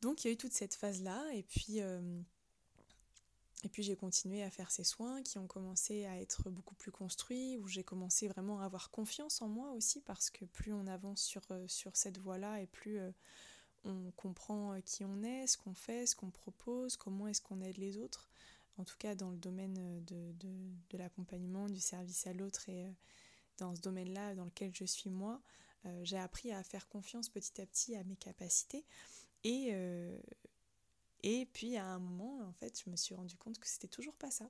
Donc 0.00 0.24
il 0.24 0.28
y 0.28 0.30
a 0.30 0.34
eu 0.34 0.36
toute 0.36 0.52
cette 0.52 0.74
phase-là 0.74 1.24
et 1.34 1.42
puis 1.42 1.80
et 3.64 3.68
puis 3.68 3.82
j'ai 3.82 3.96
continué 3.96 4.42
à 4.42 4.50
faire 4.50 4.70
ces 4.70 4.84
soins 4.84 5.22
qui 5.22 5.38
ont 5.38 5.48
commencé 5.48 6.04
à 6.06 6.20
être 6.20 6.48
beaucoup 6.48 6.76
plus 6.76 6.92
construits, 6.92 7.58
où 7.58 7.66
j'ai 7.66 7.82
commencé 7.82 8.28
vraiment 8.28 8.60
à 8.60 8.64
avoir 8.64 8.90
confiance 8.90 9.42
en 9.42 9.48
moi 9.48 9.72
aussi, 9.72 10.00
parce 10.00 10.30
que 10.30 10.44
plus 10.44 10.72
on 10.72 10.86
avance 10.86 11.22
sur, 11.22 11.42
euh, 11.50 11.66
sur 11.66 11.96
cette 11.96 12.18
voie-là 12.18 12.60
et 12.60 12.66
plus 12.66 13.00
euh, 13.00 13.10
on 13.84 14.12
comprend 14.12 14.74
euh, 14.74 14.80
qui 14.80 15.04
on 15.04 15.24
est, 15.24 15.48
ce 15.48 15.58
qu'on 15.58 15.74
fait, 15.74 16.06
ce 16.06 16.14
qu'on 16.14 16.30
propose, 16.30 16.96
comment 16.96 17.26
est-ce 17.26 17.42
qu'on 17.42 17.60
aide 17.60 17.78
les 17.78 17.98
autres, 17.98 18.28
en 18.76 18.84
tout 18.84 18.96
cas 18.96 19.16
dans 19.16 19.30
le 19.30 19.38
domaine 19.38 20.04
de, 20.04 20.32
de 20.90 20.98
l'accompagnement, 20.98 21.68
du 21.68 21.80
service 21.80 22.28
à 22.28 22.32
l'autre 22.32 22.68
et 22.68 22.86
dans 23.56 23.74
ce 23.74 23.80
domaine-là 23.80 24.36
dans 24.36 24.44
lequel 24.44 24.72
je 24.72 24.84
suis 24.84 25.10
moi, 25.10 25.42
j'ai 26.02 26.18
appris 26.18 26.52
à 26.52 26.62
faire 26.62 26.88
confiance 26.88 27.28
petit 27.28 27.60
à 27.60 27.66
petit 27.66 27.96
à 27.96 28.04
mes 28.04 28.14
capacités. 28.14 28.84
Et, 29.44 29.72
et 31.22 31.46
puis 31.46 31.76
à 31.76 31.86
un 31.86 31.98
moment, 31.98 32.40
en 32.46 32.52
fait, 32.52 32.80
je 32.84 32.90
me 32.90 32.96
suis 32.96 33.14
rendu 33.14 33.36
compte 33.36 33.58
que 33.58 33.66
c'était 33.66 33.88
toujours 33.88 34.14
pas 34.14 34.30
ça, 34.30 34.48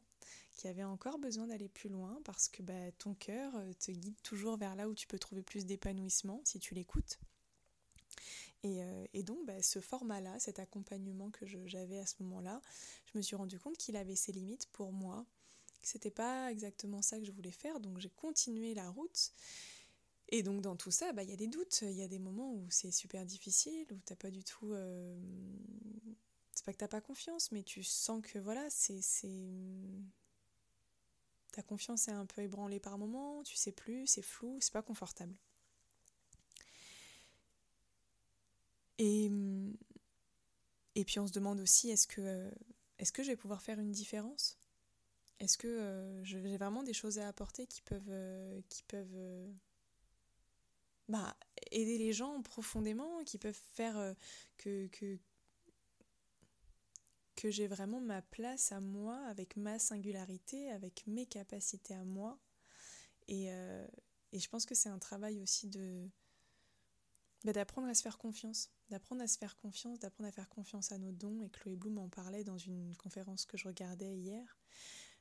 qu'il 0.56 0.68
y 0.68 0.70
avait 0.70 0.84
encore 0.84 1.18
besoin 1.18 1.46
d'aller 1.46 1.68
plus 1.68 1.88
loin 1.88 2.20
parce 2.24 2.48
que 2.48 2.62
bah, 2.62 2.92
ton 2.98 3.14
cœur 3.14 3.54
euh, 3.56 3.72
te 3.78 3.90
guide 3.90 4.20
toujours 4.22 4.56
vers 4.56 4.74
là 4.74 4.88
où 4.88 4.94
tu 4.94 5.06
peux 5.06 5.18
trouver 5.18 5.42
plus 5.42 5.64
d'épanouissement 5.64 6.42
si 6.44 6.58
tu 6.58 6.74
l'écoutes. 6.74 7.18
Et, 8.64 8.82
euh, 8.82 9.22
donc, 9.22 9.46
bah, 9.46 9.62
ce 9.62 9.80
format-là, 9.80 10.38
cet 10.40 10.58
accompagnement 10.58 11.30
que 11.30 11.46
j'avais 11.46 11.98
à 11.98 12.06
ce 12.06 12.16
moment-là, 12.20 12.60
je 13.06 13.16
me 13.16 13.22
suis 13.22 13.36
rendu 13.36 13.58
compte 13.58 13.76
qu'il 13.78 13.96
avait 13.96 14.16
ses 14.16 14.32
limites 14.32 14.66
pour 14.72 14.92
moi, 14.92 15.24
que 15.80 15.88
c'était 15.88 16.10
pas 16.10 16.50
exactement 16.50 17.02
ça 17.02 17.18
que 17.18 17.24
je 17.24 17.32
voulais 17.32 17.52
faire, 17.52 17.78
donc 17.78 17.98
j'ai 17.98 18.10
continué 18.10 18.74
la 18.74 18.90
route. 18.90 19.32
Et 20.28 20.42
donc 20.42 20.60
dans 20.60 20.76
tout 20.76 20.90
ça, 20.90 21.12
bah, 21.12 21.22
il 21.22 21.30
y 21.30 21.32
a 21.32 21.36
des 21.36 21.46
doutes, 21.46 21.80
il 21.82 21.92
y 21.92 22.02
a 22.02 22.08
des 22.08 22.18
moments 22.18 22.52
où 22.52 22.66
c'est 22.70 22.90
super 22.90 23.24
difficile, 23.24 23.86
où 23.92 23.98
t'as 24.04 24.16
pas 24.16 24.30
du 24.30 24.44
tout 24.44 24.72
euh, 24.72 25.16
c'est 26.58 26.64
pas 26.64 26.72
que 26.72 26.78
t'as 26.78 26.88
pas 26.88 27.00
confiance, 27.00 27.52
mais 27.52 27.62
tu 27.62 27.84
sens 27.84 28.20
que 28.20 28.38
voilà, 28.40 28.68
c'est. 28.68 29.00
Ta 31.52 31.62
confiance 31.62 32.08
est 32.08 32.12
un 32.12 32.26
peu 32.26 32.42
ébranlée 32.42 32.80
par 32.80 32.98
moment, 32.98 33.44
tu 33.44 33.56
sais 33.56 33.70
plus, 33.72 34.06
c'est 34.08 34.22
flou, 34.22 34.58
c'est 34.60 34.72
pas 34.72 34.82
confortable. 34.82 35.34
Et, 38.98 39.30
et 40.96 41.04
puis 41.04 41.20
on 41.20 41.28
se 41.28 41.32
demande 41.32 41.60
aussi 41.60 41.90
est-ce 41.90 42.08
que, 42.08 42.50
est 42.98 43.12
que 43.12 43.22
je 43.22 43.28
vais 43.28 43.36
pouvoir 43.36 43.62
faire 43.62 43.78
une 43.78 43.92
différence? 43.92 44.58
Est-ce 45.38 45.56
que 45.56 45.68
euh, 45.68 46.24
j'ai 46.24 46.56
vraiment 46.56 46.82
des 46.82 46.92
choses 46.92 47.20
à 47.20 47.28
apporter 47.28 47.68
qui 47.68 47.82
peuvent, 47.82 48.02
euh, 48.08 48.60
qui 48.68 48.82
peuvent 48.82 49.14
euh, 49.14 49.48
bah, 51.08 51.36
aider 51.70 51.98
les 51.98 52.12
gens 52.12 52.42
profondément, 52.42 53.24
qui 53.24 53.38
peuvent 53.38 53.60
faire 53.72 54.14
que, 54.56 54.86
que, 54.88 55.18
que 57.38 57.50
j'ai 57.50 57.68
vraiment 57.68 58.00
ma 58.00 58.20
place 58.20 58.72
à 58.72 58.80
moi, 58.80 59.16
avec 59.26 59.56
ma 59.56 59.78
singularité, 59.78 60.70
avec 60.70 61.06
mes 61.06 61.24
capacités 61.24 61.94
à 61.94 62.04
moi. 62.04 62.38
Et, 63.28 63.52
euh, 63.52 63.86
et 64.32 64.40
je 64.40 64.48
pense 64.48 64.66
que 64.66 64.74
c'est 64.74 64.88
un 64.88 64.98
travail 64.98 65.40
aussi 65.40 65.68
de 65.68 66.08
bah, 67.44 67.52
d'apprendre 67.52 67.86
à 67.86 67.94
se 67.94 68.02
faire 68.02 68.18
confiance, 68.18 68.70
d'apprendre 68.90 69.22
à 69.22 69.28
se 69.28 69.38
faire 69.38 69.56
confiance, 69.56 70.00
d'apprendre 70.00 70.28
à 70.28 70.32
faire 70.32 70.48
confiance 70.48 70.90
à 70.90 70.98
nos 70.98 71.12
dons. 71.12 71.42
Et 71.42 71.50
Chloé 71.50 71.76
Bloom 71.76 71.98
en 71.98 72.08
parlait 72.08 72.42
dans 72.42 72.58
une 72.58 72.96
conférence 72.96 73.46
que 73.46 73.56
je 73.56 73.68
regardais 73.68 74.16
hier. 74.16 74.58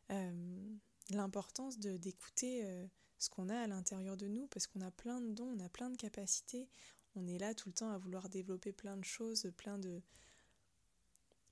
Euh, 0.09 0.75
l'importance 1.11 1.77
d'écouter 1.77 2.65
euh, 2.65 2.87
ce 3.19 3.29
qu'on 3.29 3.49
a 3.49 3.57
à 3.57 3.67
l'intérieur 3.67 4.17
de 4.17 4.27
nous, 4.27 4.47
parce 4.47 4.67
qu'on 4.67 4.81
a 4.81 4.91
plein 4.91 5.21
de 5.21 5.31
dons, 5.31 5.55
on 5.55 5.59
a 5.59 5.69
plein 5.69 5.89
de 5.89 5.97
capacités. 5.97 6.67
On 7.15 7.27
est 7.27 7.39
là 7.39 7.53
tout 7.53 7.69
le 7.69 7.73
temps 7.73 7.91
à 7.91 7.97
vouloir 7.97 8.29
développer 8.29 8.71
plein 8.71 8.97
de 8.97 9.03
choses, 9.03 9.51
plein 9.57 9.79
de, 9.79 10.01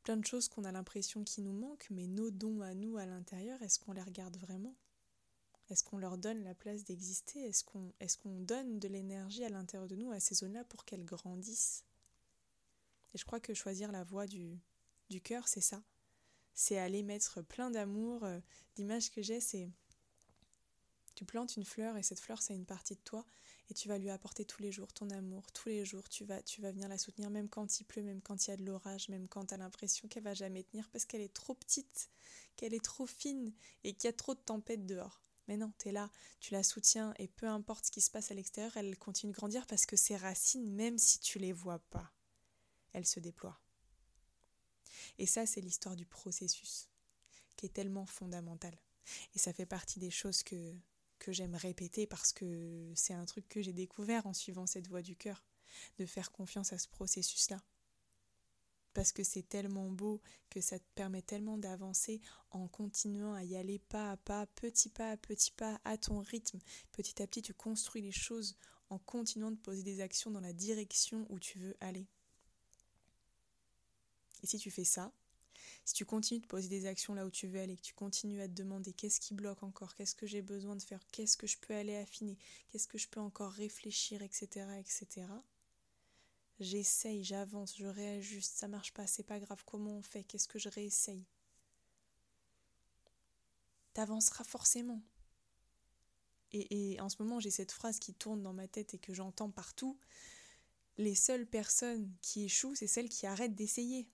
plein 0.04 0.18
de 0.18 0.26
choses 0.26 0.48
qu'on 0.48 0.64
a 0.64 0.72
l'impression 0.72 1.24
qui 1.24 1.42
nous 1.42 1.54
manquent, 1.54 1.88
mais 1.90 2.06
nos 2.06 2.30
dons 2.30 2.62
à 2.62 2.76
nous 2.76 2.98
à 2.98 3.06
l'intérieur, 3.06 3.62
est-ce 3.64 3.80
qu'on 3.80 3.94
les 3.94 4.04
regarde 4.04 4.38
vraiment? 4.38 4.76
Est-ce 5.70 5.84
qu'on 5.84 5.98
leur 5.98 6.20
donne 6.20 6.44
la 6.44 6.54
place 6.54 6.84
d'exister? 6.84 7.40
Est-ce 7.44 7.64
qu'on 7.64 8.40
donne 8.40 8.78
de 8.78 8.88
l'énergie 8.88 9.44
à 9.44 9.50
l'intérieur 9.50 9.88
de 9.88 9.96
nous, 9.96 10.12
à 10.12 10.20
ces 10.20 10.36
zones-là, 10.36 10.64
pour 10.66 10.86
qu'elles 10.86 11.06
grandissent? 11.06 11.84
Et 13.16 13.18
je 13.18 13.26
crois 13.26 13.40
que 13.40 13.56
choisir 13.56 13.92
la 13.92 14.04
voie 14.04 14.28
du, 14.28 14.60
du 15.10 15.22
cœur, 15.22 15.48
c'est 15.48 15.62
ça. 15.62 15.82
C'est 16.54 16.78
aller 16.78 17.02
mettre 17.02 17.42
plein 17.42 17.72
d'amour. 17.72 18.24
Euh, 18.26 18.40
l'image 18.78 19.10
que 19.10 19.24
j'ai, 19.24 19.40
c'est 19.40 19.72
tu 21.16 21.26
plantes 21.26 21.56
une 21.56 21.66
fleur 21.66 21.98
et 21.98 22.04
cette 22.04 22.20
fleur, 22.20 22.42
c'est 22.42 22.54
une 22.54 22.66
partie 22.66 22.96
de 22.96 23.00
toi 23.00 23.26
et 23.70 23.74
tu 23.74 23.88
vas 23.88 23.98
lui 23.98 24.10
apporter 24.10 24.46
tous 24.46 24.62
les 24.62 24.72
jours 24.72 24.94
ton 24.94 25.10
amour, 25.10 25.52
tous 25.52 25.70
les 25.70 25.86
jours 25.86 26.08
tu 26.10 26.26
vas, 26.26 26.42
venir 26.72 26.88
la 26.88 26.98
soutenir 26.98 27.30
même 27.30 27.50
quand 27.50 27.80
il 27.80 27.86
pleut, 27.86 28.04
même 28.04 28.22
quand 28.22 28.46
il 28.46 28.52
y 28.52 28.54
a 28.54 28.58
de 28.58 28.66
l'orage, 28.66 29.10
même 29.10 29.28
quand 29.28 29.48
tu 29.48 29.54
as 29.54 29.58
l'impression 29.58 30.08
qu'elle 30.08 30.24
va 30.24 30.34
jamais 30.34 30.64
tenir 30.64 30.90
parce 30.90 31.06
qu'elle 31.06 31.22
est 31.22 31.34
trop 31.34 31.56
petite, 31.56 32.10
qu'elle 32.56 32.74
est 32.74 32.84
trop 32.84 33.08
fine 33.08 33.54
et 33.84 33.94
qu'il 33.94 34.08
y 34.08 34.10
a 34.10 34.14
trop 34.14 34.36
de 34.36 34.40
tempêtes 34.40 34.86
dehors. 34.86 35.22
Mais 35.48 35.58
non, 35.58 35.72
tu 35.80 35.90
es 35.90 35.92
là, 35.92 36.12
tu 36.40 36.54
la 36.54 36.64
soutiens 36.64 37.14
et 37.18 37.28
peu 37.28 37.48
importe 37.48 37.86
ce 37.86 37.92
qui 37.92 38.02
se 38.02 38.12
passe 38.12 38.32
à 38.32 38.34
l'extérieur, 38.34 38.76
elle 38.78 38.98
continue 38.98 39.32
de 39.32 39.38
grandir 39.38 39.66
parce 39.68 39.86
que 39.86 39.96
ses 39.96 40.18
racines, 40.18 40.70
même 40.74 40.98
si 40.98 41.20
tu 41.20 41.40
les 41.40 41.54
vois 41.54 41.80
pas, 41.80 42.12
elle 42.94 43.06
se 43.06 43.20
déploie. 43.20 43.60
Et 45.18 45.28
ça, 45.28 45.46
c'est 45.46 45.62
l'histoire 45.62 45.96
du 45.96 46.06
processus, 46.06 46.90
qui 47.56 47.68
est 47.68 47.74
tellement 47.74 48.06
fondamental. 48.06 48.76
Et 49.36 49.40
ça 49.40 49.54
fait 49.54 49.66
partie 49.66 50.00
des 50.00 50.10
choses 50.10 50.44
que, 50.44 50.74
que 51.26 51.32
j'aime 51.32 51.56
répéter 51.56 52.06
parce 52.06 52.32
que 52.32 52.92
c'est 52.94 53.16
un 53.16 53.26
truc 53.26 53.50
que 53.50 53.60
j'ai 53.60 53.74
découvert 53.74 54.28
en 54.28 54.34
suivant 54.36 54.68
cette 54.68 54.88
voie 54.88 55.02
du 55.02 55.16
cœur, 55.16 55.44
de 55.98 56.06
faire 56.06 56.32
confiance 56.32 56.72
à 56.72 56.78
ce 56.78 56.88
processus-là. 56.88 57.64
Parce 58.94 59.12
que 59.12 59.24
c'est 59.24 59.42
tellement 59.42 59.90
beau, 59.90 60.22
que 60.52 60.62
ça 60.62 60.78
te 60.78 60.86
permet 60.94 61.24
tellement 61.24 61.58
d'avancer 61.58 62.22
en 62.52 62.68
continuant 62.68 63.34
à 63.34 63.44
y 63.44 63.56
aller 63.56 63.80
pas 63.80 64.12
à 64.12 64.18
pas, 64.18 64.46
petit 64.46 64.90
pas 64.90 65.10
à 65.10 65.18
petit 65.18 65.50
pas, 65.50 65.82
à 65.84 65.98
ton 65.98 66.20
rythme. 66.20 66.60
Petit 66.92 67.20
à 67.24 67.26
petit, 67.26 67.42
tu 67.42 67.56
construis 67.56 68.04
les 68.04 68.12
choses 68.12 68.56
en 68.92 69.00
continuant 69.00 69.50
de 69.50 69.58
poser 69.58 69.82
des 69.82 70.02
actions 70.02 70.30
dans 70.30 70.42
la 70.42 70.54
direction 70.54 71.26
où 71.30 71.40
tu 71.40 71.58
veux 71.58 71.76
aller. 71.80 72.06
Et 74.44 74.48
si 74.48 74.60
tu 74.60 74.70
fais 74.70 74.86
ça, 74.86 75.12
si 75.86 75.94
tu 75.94 76.04
continues 76.04 76.42
de 76.42 76.48
poser 76.48 76.68
des 76.68 76.88
actions 76.88 77.14
là 77.14 77.28
où 77.28 77.30
tu 77.30 77.48
veux 77.48 77.60
aller, 77.60 77.76
que 77.76 77.82
tu 77.82 77.94
continues 77.94 78.42
à 78.42 78.48
te 78.48 78.54
demander 78.54 78.92
qu'est-ce 78.92 79.20
qui 79.20 79.36
bloque 79.36 79.62
encore, 79.62 79.94
qu'est-ce 79.94 80.16
que 80.16 80.26
j'ai 80.26 80.42
besoin 80.42 80.76
de 80.76 80.82
faire, 80.82 81.00
qu'est-ce 81.12 81.38
que 81.38 81.46
je 81.46 81.58
peux 81.60 81.76
aller 81.76 81.96
affiner, 81.96 82.40
qu'est-ce 82.70 82.88
que 82.88 82.98
je 82.98 83.08
peux 83.08 83.20
encore 83.20 83.52
réfléchir, 83.52 84.24
etc., 84.24 84.66
etc. 84.80 85.28
J'essaye, 86.60 87.24
j'avance, 87.24 87.78
je 87.78 87.86
réajuste, 87.86 88.58
ça 88.58 88.68
marche 88.68 88.94
pas, 88.94 89.06
c'est 89.06 89.24
pas 89.24 89.40
grave, 89.40 89.64
comment 89.66 89.98
on 89.98 90.02
fait, 90.02 90.24
qu'est-ce 90.24 90.48
que 90.48 90.58
je 90.58 90.70
réessaye? 90.70 91.24
T'avanceras 93.94 94.44
forcément. 94.44 95.04
Et, 96.52 96.94
et 96.94 97.02
en 97.02 97.10
ce 97.10 97.22
moment, 97.22 97.40
j'ai 97.40 97.52
cette 97.52 97.72
phrase 97.72 98.00
qui 98.00 98.16
tourne 98.16 98.42
dans 98.42 98.54
ma 98.54 98.68
tête 98.68 98.96
et 98.96 98.98
que 98.98 99.14
j'entends 99.14 99.52
partout. 99.52 100.00
Les 100.98 101.14
seules 101.14 101.46
personnes 101.46 102.12
qui 102.22 102.46
échouent, 102.46 102.74
c'est 102.74 102.88
celles 102.88 103.10
qui 103.10 103.28
arrêtent 103.28 103.56
d'essayer. 103.56 104.08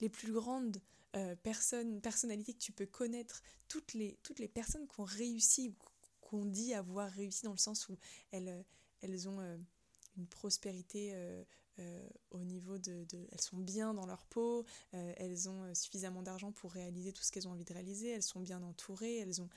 Les 0.00 0.08
plus 0.08 0.32
grandes 0.32 0.80
euh, 1.16 1.36
personnes, 1.36 2.00
personnalités 2.00 2.54
que 2.54 2.58
tu 2.58 2.72
peux 2.72 2.86
connaître, 2.86 3.42
toutes 3.68 3.94
les, 3.94 4.18
toutes 4.22 4.40
les 4.40 4.48
personnes 4.48 4.88
qui 4.88 5.00
ont 5.00 5.04
réussi, 5.04 5.72
qu'on 6.20 6.44
dit 6.44 6.74
avoir 6.74 7.10
réussi 7.10 7.44
dans 7.44 7.52
le 7.52 7.58
sens 7.58 7.88
où 7.88 7.96
elles, 8.32 8.48
euh, 8.48 8.62
elles 9.00 9.28
ont 9.28 9.40
euh, 9.40 9.56
une 10.16 10.26
prospérité 10.26 11.14
au 12.30 12.38
niveau 12.38 12.78
de, 12.78 13.04
Elles 13.32 13.40
sont 13.40 13.56
bien 13.56 13.94
dans 13.94 14.06
leur 14.06 14.26
peau, 14.26 14.64
elles 14.92 15.48
ont 15.48 15.74
suffisamment 15.74 16.22
d'argent 16.22 16.52
pour 16.52 16.70
réaliser 16.70 17.12
tout 17.12 17.24
ce 17.24 17.32
qu'elles 17.32 17.48
ont 17.48 17.50
envie 17.50 17.64
de 17.64 17.72
réaliser, 17.72 18.10
elles 18.10 18.22
sont 18.22 18.38
bien 18.38 18.62
entourées, 18.62 19.16
elles, 19.16 19.42
ont, 19.42 19.48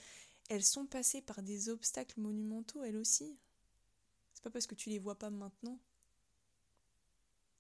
elles 0.50 0.64
sont 0.64 0.88
passées 0.88 1.22
par 1.22 1.44
des 1.44 1.70
obstacles 1.70 2.20
monumentaux, 2.20 2.82
elles 2.84 2.98
aussi. 2.98 3.38
C'est 4.34 4.42
pas 4.42 4.50
parce 4.50 4.66
que 4.66 4.74
tu 4.74 4.90
les 4.90 4.98
vois 4.98 5.20
pas 5.20 5.30
maintenant 5.30 5.78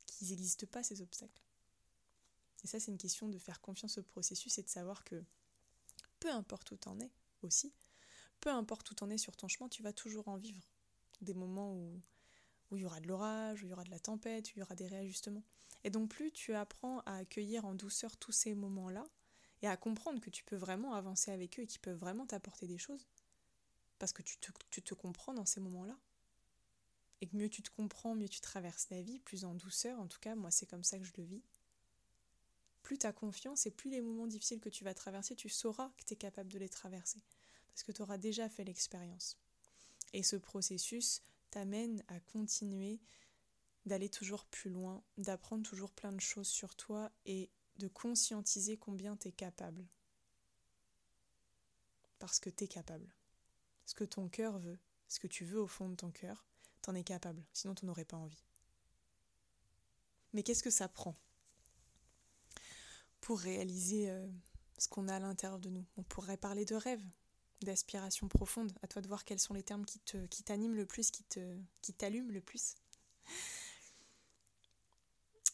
qu'ils 0.07 0.29
n'existent 0.29 0.65
pas 0.65 0.81
ces 0.81 1.03
obstacles. 1.03 1.43
Et 2.67 2.69
ça, 2.69 2.81
c'est 2.81 2.91
une 2.91 2.97
question 2.97 3.29
de 3.29 3.39
faire 3.39 3.61
confiance 3.61 3.97
au 3.97 4.03
processus 4.03 4.57
et 4.57 4.61
de 4.61 4.67
savoir 4.67 5.05
que 5.05 5.23
peu 6.19 6.29
importe 6.29 6.71
où 6.71 6.77
en 6.85 6.99
es 6.99 7.09
aussi, 7.41 7.71
peu 8.41 8.49
importe 8.49 8.91
où 8.91 8.95
en 9.05 9.09
es 9.09 9.17
sur 9.17 9.37
ton 9.37 9.47
chemin, 9.47 9.69
tu 9.69 9.81
vas 9.83 9.93
toujours 9.93 10.27
en 10.27 10.35
vivre. 10.35 10.67
Des 11.21 11.33
moments 11.33 11.73
où, 11.73 12.01
où 12.69 12.75
il 12.75 12.81
y 12.81 12.85
aura 12.85 12.99
de 12.99 13.07
l'orage, 13.07 13.63
où 13.63 13.67
il 13.67 13.69
y 13.69 13.73
aura 13.73 13.85
de 13.85 13.89
la 13.89 14.01
tempête, 14.01 14.49
où 14.49 14.51
il 14.57 14.59
y 14.59 14.63
aura 14.63 14.75
des 14.75 14.85
réajustements. 14.85 15.45
Et 15.85 15.89
donc 15.89 16.09
plus 16.09 16.29
tu 16.33 16.55
apprends 16.55 16.99
à 17.05 17.15
accueillir 17.15 17.63
en 17.63 17.73
douceur 17.73 18.17
tous 18.17 18.33
ces 18.33 18.53
moments-là, 18.53 19.07
et 19.61 19.67
à 19.69 19.77
comprendre 19.77 20.19
que 20.19 20.29
tu 20.29 20.43
peux 20.43 20.57
vraiment 20.57 20.93
avancer 20.93 21.31
avec 21.31 21.57
eux 21.59 21.63
et 21.63 21.67
qu'ils 21.67 21.79
peuvent 21.79 21.97
vraiment 21.97 22.25
t'apporter 22.25 22.67
des 22.67 22.77
choses, 22.77 23.07
parce 23.97 24.11
que 24.11 24.23
tu 24.23 24.39
te, 24.39 24.51
tu 24.71 24.81
te 24.81 24.93
comprends 24.93 25.33
dans 25.33 25.45
ces 25.45 25.61
moments-là. 25.61 25.97
Et 27.21 27.27
que 27.27 27.37
mieux 27.37 27.47
tu 27.47 27.63
te 27.63 27.69
comprends, 27.69 28.13
mieux 28.13 28.27
tu 28.27 28.41
traverses 28.41 28.89
la 28.89 29.01
vie, 29.01 29.19
plus 29.19 29.45
en 29.45 29.55
douceur, 29.55 30.01
en 30.01 30.07
tout 30.07 30.19
cas 30.19 30.35
moi 30.35 30.51
c'est 30.51 30.65
comme 30.65 30.83
ça 30.83 30.99
que 30.99 31.05
je 31.05 31.13
le 31.15 31.23
vis 31.23 31.41
plus 32.87 32.97
tu 32.97 33.05
as 33.05 33.11
confiance 33.11 33.65
et 33.65 33.71
plus 33.71 33.89
les 33.89 33.99
moments 33.99 34.27
difficiles 34.27 34.61
que 34.61 34.69
tu 34.69 34.85
vas 34.85 34.93
traverser, 34.93 35.35
tu 35.35 35.49
sauras 35.49 35.91
que 35.97 36.05
tu 36.05 36.13
es 36.13 36.15
capable 36.15 36.49
de 36.49 36.57
les 36.57 36.69
traverser. 36.69 37.21
Parce 37.73 37.83
que 37.83 37.91
tu 37.91 38.01
auras 38.01 38.17
déjà 38.17 38.47
fait 38.47 38.63
l'expérience. 38.63 39.37
Et 40.13 40.23
ce 40.23 40.37
processus 40.37 41.21
t'amène 41.49 42.01
à 42.07 42.21
continuer 42.21 43.01
d'aller 43.85 44.07
toujours 44.07 44.45
plus 44.45 44.69
loin, 44.69 45.03
d'apprendre 45.17 45.67
toujours 45.67 45.91
plein 45.91 46.13
de 46.13 46.21
choses 46.21 46.47
sur 46.47 46.75
toi 46.75 47.11
et 47.25 47.49
de 47.77 47.89
conscientiser 47.89 48.77
combien 48.77 49.17
tu 49.17 49.27
es 49.27 49.31
capable. 49.33 49.85
Parce 52.19 52.39
que 52.39 52.49
tu 52.49 52.63
es 52.63 52.67
capable. 52.69 53.13
Ce 53.85 53.95
que 53.95 54.05
ton 54.05 54.29
cœur 54.29 54.59
veut, 54.59 54.79
ce 55.09 55.19
que 55.19 55.27
tu 55.27 55.43
veux 55.43 55.59
au 55.59 55.67
fond 55.67 55.89
de 55.89 55.95
ton 55.95 56.11
cœur, 56.11 56.45
t'en 56.81 56.95
es 56.95 57.03
capable, 57.03 57.43
sinon 57.51 57.75
tu 57.75 57.85
n'aurais 57.85 58.05
pas 58.05 58.15
envie. 58.15 58.45
Mais 60.31 60.41
qu'est-ce 60.41 60.63
que 60.63 60.69
ça 60.69 60.87
prend? 60.87 61.17
Pour 63.27 63.39
réaliser 63.41 64.09
euh, 64.09 64.25
ce 64.77 64.87
qu'on 64.87 65.09
a 65.09 65.15
à 65.15 65.19
l'intérieur 65.19 65.59
de 65.59 65.69
nous. 65.69 65.83
On 65.97 66.03
pourrait 66.03 66.37
parler 66.37 66.63
de 66.63 66.75
rêve, 66.75 67.03
d'aspiration 67.61 68.29
profonde. 68.29 68.71
À 68.81 68.87
toi 68.87 69.01
de 69.01 69.07
voir 69.09 69.25
quels 69.25 69.41
sont 69.41 69.53
les 69.53 69.63
termes 69.63 69.83
qui 69.83 69.99
te 69.99 70.27
qui 70.27 70.43
t'animent 70.43 70.75
le 70.75 70.85
plus, 70.85 71.11
qui 71.11 71.93
t'allument 71.93 72.31
le 72.31 72.39
plus. 72.39 72.77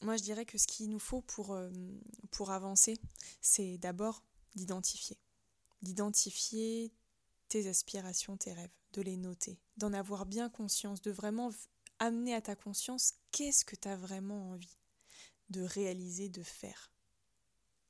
Moi, 0.03 0.17
je 0.17 0.21
dirais 0.21 0.45
que 0.45 0.59
ce 0.59 0.67
qu'il 0.67 0.87
nous 0.91 0.99
faut 0.99 1.21
pour, 1.21 1.53
euh, 1.53 1.71
pour 2.29 2.51
avancer, 2.51 2.95
c'est 3.41 3.79
d'abord 3.79 4.21
d'identifier. 4.53 5.17
D'identifier 5.81 6.93
tes 7.49 7.67
aspirations, 7.67 8.37
tes 8.37 8.53
rêves, 8.53 8.77
de 8.91 9.01
les 9.01 9.17
noter, 9.17 9.57
d'en 9.77 9.93
avoir 9.93 10.27
bien 10.27 10.47
conscience, 10.47 11.01
de 11.01 11.09
vraiment 11.09 11.49
amener 11.97 12.35
à 12.35 12.41
ta 12.41 12.55
conscience 12.55 13.15
qu'est-ce 13.31 13.65
que 13.65 13.75
tu 13.75 13.87
as 13.87 13.97
vraiment 13.97 14.51
envie 14.51 14.77
de 15.49 15.63
réaliser, 15.63 16.29
de 16.29 16.43
faire. 16.43 16.92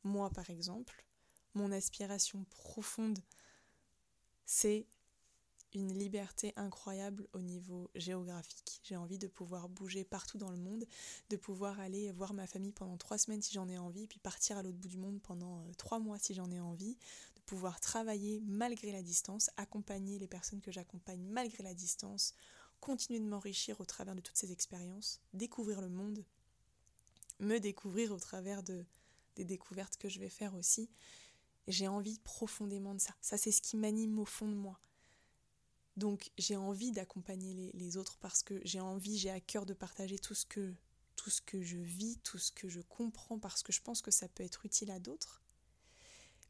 Moi, 0.03 0.29
par 0.29 0.49
exemple, 0.49 1.05
mon 1.53 1.71
aspiration 1.71 2.45
profonde, 2.49 3.19
c'est 4.45 4.85
une 5.73 5.97
liberté 5.97 6.53
incroyable 6.55 7.27
au 7.33 7.41
niveau 7.41 7.89
géographique. 7.95 8.79
J'ai 8.83 8.95
envie 8.95 9.17
de 9.17 9.27
pouvoir 9.27 9.69
bouger 9.69 10.03
partout 10.03 10.37
dans 10.37 10.51
le 10.51 10.57
monde, 10.57 10.85
de 11.29 11.35
pouvoir 11.35 11.79
aller 11.79 12.11
voir 12.11 12.33
ma 12.33 12.47
famille 12.47 12.71
pendant 12.71 12.97
trois 12.97 13.17
semaines 13.17 13.41
si 13.41 13.53
j'en 13.53 13.67
ai 13.67 13.77
envie, 13.77 14.07
puis 14.07 14.19
partir 14.19 14.57
à 14.57 14.63
l'autre 14.63 14.77
bout 14.77 14.87
du 14.87 14.97
monde 14.97 15.19
pendant 15.21 15.59
euh, 15.61 15.73
trois 15.77 15.99
mois 15.99 16.19
si 16.19 16.33
j'en 16.33 16.51
ai 16.51 16.59
envie, 16.59 16.97
de 17.35 17.41
pouvoir 17.45 17.79
travailler 17.79 18.41
malgré 18.45 18.91
la 18.91 19.01
distance, 19.01 19.49
accompagner 19.57 20.19
les 20.19 20.27
personnes 20.27 20.61
que 20.61 20.71
j'accompagne 20.71 21.23
malgré 21.23 21.63
la 21.63 21.73
distance, 21.73 22.33
continuer 22.79 23.19
de 23.19 23.25
m'enrichir 23.25 23.79
au 23.81 23.85
travers 23.85 24.15
de 24.15 24.21
toutes 24.21 24.37
ces 24.37 24.51
expériences, 24.51 25.21
découvrir 25.33 25.81
le 25.81 25.89
monde, 25.89 26.23
me 27.39 27.57
découvrir 27.59 28.11
au 28.11 28.19
travers 28.19 28.61
de, 28.61 28.85
des 29.35 29.45
découvertes 29.45 29.97
que 29.97 30.09
je 30.09 30.19
vais 30.19 30.29
faire 30.29 30.55
aussi. 30.55 30.89
J'ai 31.67 31.87
envie 31.87 32.19
profondément 32.19 32.93
de 32.93 32.99
ça. 32.99 33.15
Ça, 33.21 33.37
c'est 33.37 33.51
ce 33.51 33.61
qui 33.61 33.77
m'anime 33.77 34.19
au 34.19 34.25
fond 34.25 34.47
de 34.47 34.55
moi. 34.55 34.79
Donc 35.95 36.31
j'ai 36.37 36.55
envie 36.55 36.91
d'accompagner 36.91 37.71
les, 37.73 37.97
autres 37.97 38.17
parce 38.17 38.41
que 38.41 38.59
j'ai 38.63 38.79
envie, 38.79 39.17
j'ai 39.17 39.29
à 39.29 39.39
cœur 39.39 39.65
de 39.65 39.73
partager 39.73 40.17
tout 40.17 40.33
ce 40.33 40.45
que 40.45 40.73
tout 41.15 41.29
ce 41.29 41.41
que 41.41 41.61
je 41.61 41.77
vis, 41.77 42.17
tout 42.23 42.39
ce 42.39 42.51
que 42.51 42.67
je 42.67 42.81
comprends 42.81 43.37
parce 43.37 43.61
que 43.61 43.71
je 43.71 43.81
pense 43.81 44.01
que 44.01 44.09
ça 44.09 44.27
peut 44.27 44.43
être 44.43 44.65
utile 44.65 44.89
à 44.89 44.99
d'autres. 44.99 45.43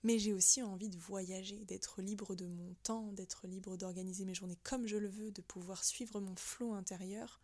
Mais 0.03 0.17
j'ai 0.17 0.33
aussi 0.33 0.63
envie 0.63 0.89
de 0.89 0.97
voyager, 0.97 1.63
d'être 1.65 2.01
libre 2.01 2.35
de 2.35 2.45
mon 2.45 2.73
temps, 2.83 3.11
d'être 3.11 3.45
libre 3.47 3.77
d'organiser 3.77 4.25
mes 4.25 4.33
journées 4.33 4.57
comme 4.63 4.87
je 4.87 4.97
le 4.97 5.09
veux, 5.09 5.31
de 5.31 5.41
pouvoir 5.41 5.83
suivre 5.83 6.21
mon 6.21 6.35
flot 6.35 6.73
intérieur. 6.73 7.41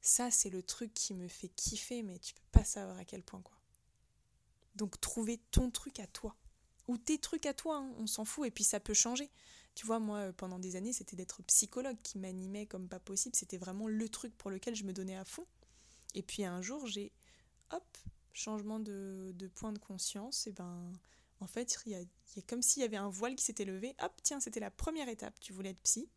Ça, 0.00 0.30
c'est 0.30 0.50
le 0.50 0.62
truc 0.62 0.94
qui 0.94 1.14
me 1.14 1.28
fait 1.28 1.48
kiffer, 1.48 2.02
mais 2.02 2.18
tu 2.18 2.34
peux 2.34 2.40
pas 2.52 2.64
savoir 2.64 2.98
à 2.98 3.04
quel 3.04 3.22
point 3.22 3.42
quoi. 3.42 3.61
Donc 4.74 5.00
trouver 5.00 5.38
ton 5.50 5.70
truc 5.70 6.00
à 6.00 6.06
toi. 6.06 6.36
Ou 6.88 6.98
tes 6.98 7.18
trucs 7.18 7.46
à 7.46 7.54
toi, 7.54 7.78
hein, 7.78 7.94
on 7.98 8.06
s'en 8.06 8.24
fout, 8.24 8.46
et 8.46 8.50
puis 8.50 8.64
ça 8.64 8.80
peut 8.80 8.94
changer. 8.94 9.30
Tu 9.74 9.86
vois, 9.86 9.98
moi, 9.98 10.18
euh, 10.18 10.32
pendant 10.32 10.58
des 10.58 10.76
années, 10.76 10.92
c'était 10.92 11.16
d'être 11.16 11.42
psychologue 11.44 11.96
qui 12.02 12.18
m'animait 12.18 12.66
comme 12.66 12.88
pas 12.88 13.00
possible. 13.00 13.34
C'était 13.34 13.56
vraiment 13.56 13.88
le 13.88 14.08
truc 14.08 14.36
pour 14.36 14.50
lequel 14.50 14.74
je 14.74 14.84
me 14.84 14.92
donnais 14.92 15.16
à 15.16 15.24
fond. 15.24 15.46
Et 16.14 16.22
puis 16.22 16.44
un 16.44 16.60
jour, 16.60 16.86
j'ai, 16.86 17.12
hop, 17.70 17.98
changement 18.32 18.80
de, 18.80 19.50
point 19.54 19.72
de 19.72 19.78
conscience. 19.78 20.46
Et 20.46 20.52
ben, 20.52 20.92
en 21.40 21.46
fait, 21.46 21.78
il 21.86 21.92
y 21.92 21.94
a, 21.94 22.42
comme 22.46 22.62
s'il 22.62 22.82
y 22.82 22.84
avait 22.84 22.96
un 22.96 23.08
voile 23.08 23.34
qui 23.34 23.44
s'était 23.44 23.64
levé. 23.64 23.94
Hop, 24.02 24.12
tiens, 24.22 24.40
c'était 24.40 24.60
la 24.60 24.70
première 24.70 25.08
étape. 25.08 25.38
Tu 25.40 25.52
voulais 25.52 25.70
être 25.70 25.82
psy. 25.82 26.10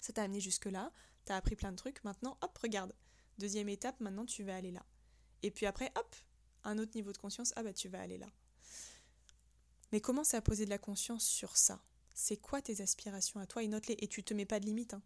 Ça 0.00 0.12
t'a 0.12 0.22
amené 0.22 0.40
jusque-là. 0.40 0.90
T'as 1.24 1.36
appris 1.36 1.54
plein 1.54 1.70
de 1.70 1.76
trucs. 1.76 2.02
Maintenant, 2.02 2.36
hop, 2.42 2.58
regarde. 2.58 2.94
Deuxième 3.38 3.68
étape, 3.68 4.00
maintenant, 4.00 4.26
tu 4.26 4.42
vas 4.42 4.56
aller 4.56 4.72
là. 4.72 4.84
Et 5.42 5.50
puis 5.50 5.66
après, 5.66 5.92
hop, 5.96 6.16
un 6.64 6.78
autre 6.78 6.92
niveau 6.94 7.12
de 7.12 7.18
conscience, 7.18 7.52
ah 7.56 7.62
bah 7.62 7.72
tu 7.72 7.88
vas 7.88 8.00
aller 8.00 8.18
là. 8.18 8.30
Mais 9.92 10.00
commence 10.00 10.34
à 10.34 10.40
poser 10.40 10.64
de 10.64 10.70
la 10.70 10.78
conscience 10.78 11.24
sur 11.24 11.56
ça? 11.56 11.82
C'est 12.14 12.36
quoi 12.36 12.62
tes 12.62 12.80
aspirations 12.80 13.40
à 13.40 13.46
toi? 13.46 13.62
Et 13.62 13.68
note-les. 13.68 13.96
Et 13.98 14.08
tu 14.08 14.22
te 14.24 14.34
mets 14.34 14.46
pas 14.46 14.60
de 14.60 14.66
limite. 14.66 14.94
Hein. 14.94 15.02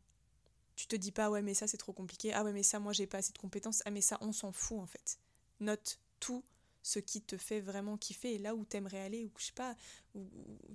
Tu 0.76 0.86
te 0.86 0.96
dis 0.96 1.12
pas, 1.12 1.30
ouais, 1.30 1.42
mais 1.42 1.54
ça 1.54 1.66
c'est 1.66 1.76
trop 1.76 1.92
compliqué. 1.92 2.32
Ah 2.32 2.44
ouais, 2.44 2.52
mais 2.52 2.62
ça, 2.62 2.78
moi 2.78 2.92
j'ai 2.92 3.06
pas 3.06 3.18
assez 3.18 3.32
de 3.32 3.38
compétences. 3.38 3.82
Ah, 3.84 3.90
mais 3.90 4.00
ça, 4.00 4.18
on 4.20 4.32
s'en 4.32 4.52
fout 4.52 4.78
en 4.78 4.86
fait. 4.86 5.18
Note 5.60 5.98
tout 6.20 6.44
ce 6.82 7.00
qui 7.00 7.20
te 7.20 7.36
fait 7.36 7.60
vraiment 7.60 7.96
kiffer 7.96 8.34
et 8.34 8.38
là 8.38 8.54
où 8.54 8.64
t'aimerais 8.64 9.00
aller, 9.00 9.24
ou 9.24 9.32
je 9.38 9.46
sais 9.46 9.52
pas, 9.52 9.74
où, 10.14 10.24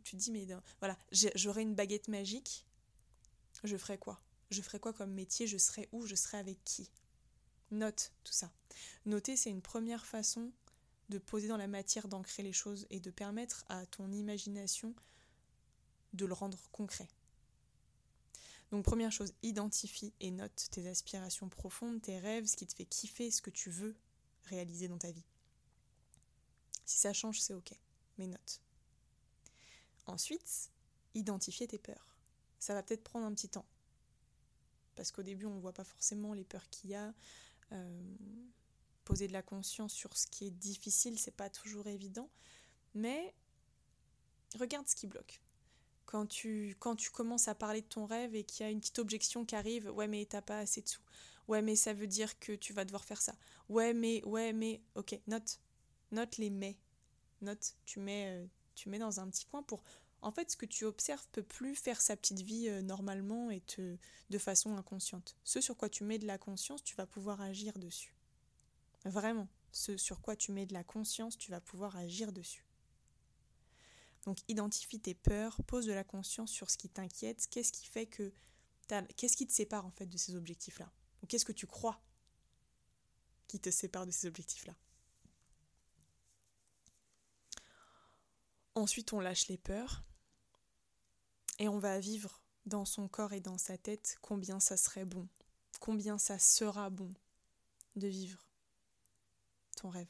tu 0.04 0.18
te 0.18 0.22
dis, 0.22 0.32
mais 0.32 0.46
voilà, 0.80 0.98
j'aurais 1.36 1.62
une 1.62 1.74
baguette 1.74 2.10
magique, 2.10 2.66
je 3.64 3.78
ferais 3.78 3.98
quoi? 3.98 4.20
Je 4.50 4.62
ferais 4.62 4.80
quoi 4.80 4.92
comme 4.92 5.14
métier? 5.14 5.48
Je 5.48 5.58
serais 5.58 5.88
où? 5.94 6.06
Je 6.06 6.16
serais 6.16 6.38
avec 6.38 6.62
qui? 6.66 6.92
Note 7.70 8.12
tout 8.26 8.34
ça. 8.34 8.52
Noter, 9.06 9.38
c'est 9.38 9.50
une 9.50 9.62
première 9.62 10.06
façon 10.06 10.52
de 11.12 11.20
poser 11.20 11.48
dans 11.48 11.58
la 11.58 11.68
matière, 11.68 12.08
d'ancrer 12.08 12.42
les 12.42 12.54
choses 12.54 12.88
et 12.90 13.00
de 13.00 13.12
permettre 13.12 13.66
à 13.70 13.86
ton 13.86 14.12
imagination 14.12 14.96
de 16.14 16.26
le 16.26 16.34
rendre 16.34 16.58
concret. 16.72 17.08
Donc 18.72 18.86
première 18.86 19.12
chose, 19.12 19.34
identifie 19.44 20.14
et 20.22 20.32
note 20.32 20.70
tes 20.72 20.88
aspirations 20.88 21.50
profondes, 21.50 22.02
tes 22.02 22.18
rêves, 22.18 22.46
ce 22.46 22.56
qui 22.56 22.66
te 22.66 22.74
fait 22.74 22.86
kiffer, 22.86 23.30
ce 23.30 23.42
que 23.42 23.50
tu 23.50 23.70
veux 23.70 23.96
réaliser 24.46 24.88
dans 24.88 24.98
ta 24.98 25.12
vie. 25.12 25.26
Si 26.86 26.98
ça 26.98 27.12
change, 27.12 27.40
c'est 27.40 27.54
ok, 27.54 27.74
mais 28.18 28.28
note. 28.28 28.62
Ensuite, 30.08 30.72
identifier 31.14 31.68
tes 31.68 31.78
peurs. 31.78 32.16
Ça 32.60 32.74
va 32.74 32.84
peut-être 32.84 33.04
prendre 33.04 33.26
un 33.26 33.34
petit 33.34 33.50
temps. 33.50 33.66
Parce 34.96 35.12
qu'au 35.12 35.24
début, 35.24 35.46
on 35.46 35.56
ne 35.56 35.60
voit 35.60 35.74
pas 35.74 35.84
forcément 35.84 36.34
les 36.34 36.46
peurs 36.46 36.70
qu'il 36.70 36.92
y 36.92 36.96
a. 36.96 37.14
Euh, 37.74 38.16
poser 39.12 39.28
de 39.28 39.34
la 39.34 39.42
conscience 39.42 39.92
sur 39.92 40.16
ce 40.16 40.26
qui 40.26 40.48
est 40.48 40.52
difficile, 40.52 41.20
c'est 41.20 41.36
pas 41.36 41.50
toujours 41.50 41.88
évident. 41.88 42.30
Mais 42.94 43.36
regarde 44.58 44.88
ce 44.88 44.96
qui 44.96 45.06
bloque 45.06 45.42
quand 46.06 46.26
tu, 46.26 46.78
quand 46.80 46.96
tu 46.96 47.12
commences 47.12 47.50
à 47.50 47.56
parler 47.56 47.82
de 47.82 47.88
ton 47.88 48.06
rêve 48.06 48.36
et 48.36 48.46
qu'il 48.46 48.66
y 48.66 48.70
a 48.70 48.72
une 48.72 48.80
petite 48.80 49.00
objection 49.00 49.44
qui 49.44 49.54
arrive, 49.56 49.92
ouais 49.92 50.08
mais 50.08 50.26
t'as 50.26 50.42
pas 50.42 50.60
assez 50.60 50.82
de 50.82 50.88
sous, 50.88 51.02
ouais 51.50 51.62
mais 51.62 51.76
ça 51.76 51.92
veut 51.92 52.08
dire 52.08 52.40
que 52.40 52.54
tu 52.54 52.72
vas 52.72 52.86
devoir 52.86 53.04
faire 53.04 53.22
ça, 53.22 53.34
ouais 53.68 53.94
mais, 53.94 54.24
ouais 54.24 54.54
mais, 54.54 54.82
ok, 54.96 55.20
note, 55.28 55.60
note 56.12 56.38
les 56.38 56.50
mais, 56.50 56.78
note, 57.42 57.76
tu 57.86 58.00
mets, 58.00 58.28
euh, 58.30 58.46
tu 58.76 58.88
mets 58.88 59.00
dans 59.00 59.20
un 59.20 59.30
petit 59.30 59.46
coin 59.46 59.62
pour, 59.62 59.84
en 60.22 60.32
fait 60.32 60.52
ce 60.52 60.56
que 60.56 60.66
tu 60.66 60.86
observes 60.86 61.28
peut 61.34 61.44
plus 61.44 61.76
faire 61.76 62.00
sa 62.00 62.16
petite 62.16 62.40
vie 62.40 62.70
euh, 62.70 62.82
normalement 62.82 63.50
et 63.50 63.60
te, 63.60 63.98
de 64.30 64.38
façon 64.38 64.78
inconsciente. 64.78 65.36
Ce 65.44 65.60
sur 65.60 65.76
quoi 65.76 65.90
tu 65.90 66.06
mets 66.06 66.20
de 66.20 66.28
la 66.28 66.38
conscience, 66.38 66.82
tu 66.82 66.96
vas 66.96 67.06
pouvoir 67.06 67.42
agir 67.42 67.78
dessus. 67.78 68.16
Vraiment, 69.06 69.48
ce 69.72 69.98
sur 69.98 70.22
quoi 70.22 70.36
tu 70.36 70.52
mets 70.52 70.66
de 70.66 70.74
la 70.74 70.84
conscience, 70.84 71.38
tu 71.38 71.52
vas 71.52 71.62
pouvoir 71.62 71.96
agir 71.96 72.32
dessus. 72.32 72.66
Donc 74.26 74.38
identifie 74.48 75.00
tes 75.00 75.16
peurs, 75.16 75.62
pose 75.64 75.88
de 75.88 75.94
la 75.94 76.04
conscience 76.04 76.52
sur 76.52 76.70
ce 76.70 76.78
qui 76.78 76.90
t'inquiète, 76.90 77.48
qu'est-ce 77.50 77.72
qui 77.72 77.88
fait 77.88 78.06
que 78.06 78.32
qu'est-ce 79.16 79.38
qui 79.38 79.48
te 79.48 79.54
sépare 79.54 79.86
en 79.86 79.92
fait 79.92 80.06
de 80.06 80.18
ces 80.18 80.36
objectifs-là? 80.36 80.92
Ou 81.24 81.26
qu'est-ce 81.26 81.46
que 81.46 81.52
tu 81.52 81.66
crois 81.66 82.02
qui 83.48 83.60
te 83.60 83.72
sépare 83.72 84.06
de 84.06 84.12
ces 84.12 84.28
objectifs-là? 84.28 84.76
Ensuite, 88.76 89.14
on 89.14 89.20
lâche 89.20 89.48
les 89.48 89.58
peurs 89.58 90.04
et 91.60 91.68
on 91.68 91.80
va 91.80 92.00
vivre 92.00 92.42
dans 92.66 92.86
son 92.86 93.08
corps 93.08 93.34
et 93.34 93.42
dans 93.42 93.58
sa 93.58 93.78
tête 93.78 94.18
combien 94.22 94.60
ça 94.60 94.78
serait 94.78 95.06
bon, 95.06 95.28
combien 95.80 96.18
ça 96.18 96.38
sera 96.38 96.90
bon 96.90 97.14
de 97.96 98.08
vivre 98.08 98.51
rêve. 99.90 100.10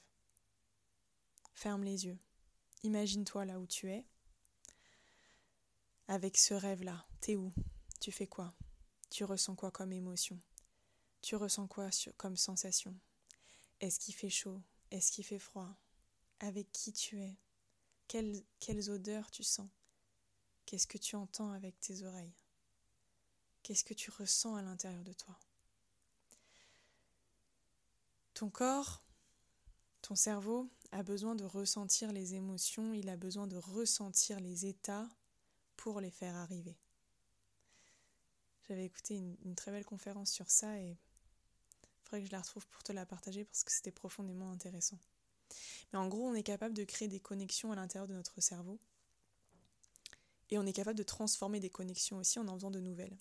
Ferme 1.54 1.84
les 1.84 2.06
yeux. 2.06 2.20
Imagine-toi 2.84 3.46
là 3.46 3.60
où 3.60 3.68
tu 3.68 3.92
es. 3.92 4.06
Avec 6.08 6.38
ce 6.38 6.54
rêve-là, 6.54 7.06
t'es 7.22 7.36
où? 7.36 7.54
Tu 8.00 8.12
fais 8.12 8.28
quoi? 8.28 8.54
Tu 9.10 9.24
ressens 9.24 9.56
quoi 9.56 9.72
comme 9.72 9.94
émotion? 9.94 10.40
Tu 11.22 11.36
ressens 11.36 11.68
quoi 11.68 11.90
comme 12.18 12.36
sensation? 12.36 13.00
Est-ce 13.80 14.00
qu'il 14.00 14.16
fait 14.16 14.30
chaud? 14.30 14.62
Est-ce 14.90 15.12
qu'il 15.12 15.24
fait 15.24 15.40
froid? 15.40 15.76
Avec 16.40 16.72
qui 16.72 16.92
tu 16.92 17.22
es? 17.22 17.38
Quelles, 18.08 18.44
quelles 18.60 18.90
odeurs 18.90 19.30
tu 19.32 19.44
sens? 19.44 19.70
Qu'est-ce 20.66 20.88
que 20.88 20.98
tu 20.98 21.16
entends 21.16 21.52
avec 21.52 21.80
tes 21.80 22.04
oreilles? 22.04 22.36
Qu'est-ce 23.64 23.84
que 23.84 23.94
tu 23.94 24.10
ressens 24.10 24.56
à 24.56 24.62
l'intérieur 24.62 25.04
de 25.04 25.14
toi? 25.14 25.38
Ton 28.34 28.50
corps, 28.50 29.04
ton 30.02 30.16
cerveau 30.16 30.70
a 30.92 31.04
besoin 31.04 31.36
de 31.36 31.44
ressentir 31.44 32.12
les 32.12 32.34
émotions, 32.34 32.94
il 32.94 33.10
a 33.10 33.18
besoin 33.18 33.48
de 33.48 33.58
ressentir 33.58 34.40
les 34.40 34.66
états 34.66 35.08
pour 35.78 36.02
les 36.02 36.12
faire 36.12 36.36
arriver. 36.36 36.78
J'avais 38.68 38.86
écouté 38.86 39.16
une, 39.16 39.56
très 39.56 39.72
belle 39.72 39.86
conférence 39.86 40.32
sur 40.32 40.50
ça 40.50 40.80
et 40.80 40.90
il 40.92 42.04
faudrait 42.04 42.22
que 42.22 42.28
je 42.28 42.32
la 42.32 42.42
retrouve 42.42 42.68
pour 42.68 42.84
te 42.84 42.92
la 42.92 43.06
partager 43.06 43.46
parce 43.46 43.64
que 43.64 43.72
c'était 43.72 43.92
profondément 43.92 44.52
intéressant. 44.52 45.00
Mais 45.92 46.00
en 46.00 46.08
gros, 46.08 46.28
on 46.28 46.34
est 46.34 46.44
capable 46.44 46.74
de 46.74 46.84
créer 46.84 47.08
des 47.08 47.20
connexions 47.20 47.72
à 47.72 47.76
l'intérieur 47.76 48.08
de 48.08 48.14
notre 48.14 48.40
cerveau 48.40 48.80
et 50.50 50.58
on 50.58 50.66
est 50.66 50.74
capable 50.74 50.98
de 50.98 51.04
transformer 51.04 51.60
des 51.60 51.70
connexions 51.70 52.18
aussi 52.18 52.40
en 52.40 52.48
en 52.48 52.56
faisant 52.56 52.72
de 52.72 52.80
nouvelles. 52.80 53.18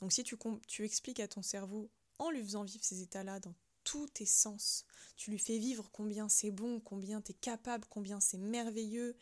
Donc 0.00 0.12
si 0.12 0.24
tu, 0.24 0.84
expliques 0.84 1.20
à 1.20 1.28
ton 1.28 1.42
cerveau 1.42 1.90
en 2.18 2.30
lui 2.30 2.42
faisant 2.42 2.64
vivre 2.64 2.84
ces 2.84 3.02
états-là 3.02 3.40
dans 3.40 3.54
tous 3.84 4.08
tes 4.08 4.26
sens. 4.26 4.84
Tu 5.16 5.30
lui 5.30 5.38
fais 5.38 5.58
vivre 5.58 5.90
combien 5.92 6.28
c'est 6.28 6.50
bon, 6.50 6.80
combien 6.80 7.20
tu 7.20 7.32
es 7.32 7.34
capable, 7.34 7.86
combien 7.88 8.20
c'est 8.20 8.38
merveilleux. 8.38 9.16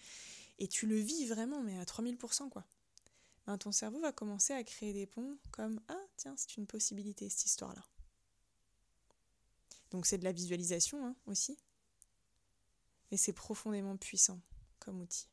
Et 0.58 0.68
tu 0.68 0.86
le 0.86 0.96
vis 0.96 1.26
vraiment, 1.26 1.62
mais 1.62 1.78
à 1.78 1.84
3000%, 1.84 2.48
quoi. 2.48 2.64
Ben, 3.46 3.56
ton 3.56 3.72
cerveau 3.72 4.00
va 4.00 4.12
commencer 4.12 4.52
à 4.52 4.62
créer 4.62 4.92
des 4.92 5.06
ponts 5.06 5.38
comme 5.50 5.80
Ah, 5.88 6.04
tiens, 6.16 6.34
c'est 6.36 6.56
une 6.56 6.66
possibilité, 6.66 7.28
cette 7.28 7.46
histoire-là. 7.46 7.84
Donc 9.90 10.06
c'est 10.06 10.18
de 10.18 10.24
la 10.24 10.32
visualisation 10.32 11.04
hein, 11.06 11.16
aussi. 11.26 11.58
Et 13.10 13.16
c'est 13.16 13.32
profondément 13.32 13.96
puissant 13.96 14.38
comme 14.78 15.00
outil. 15.00 15.28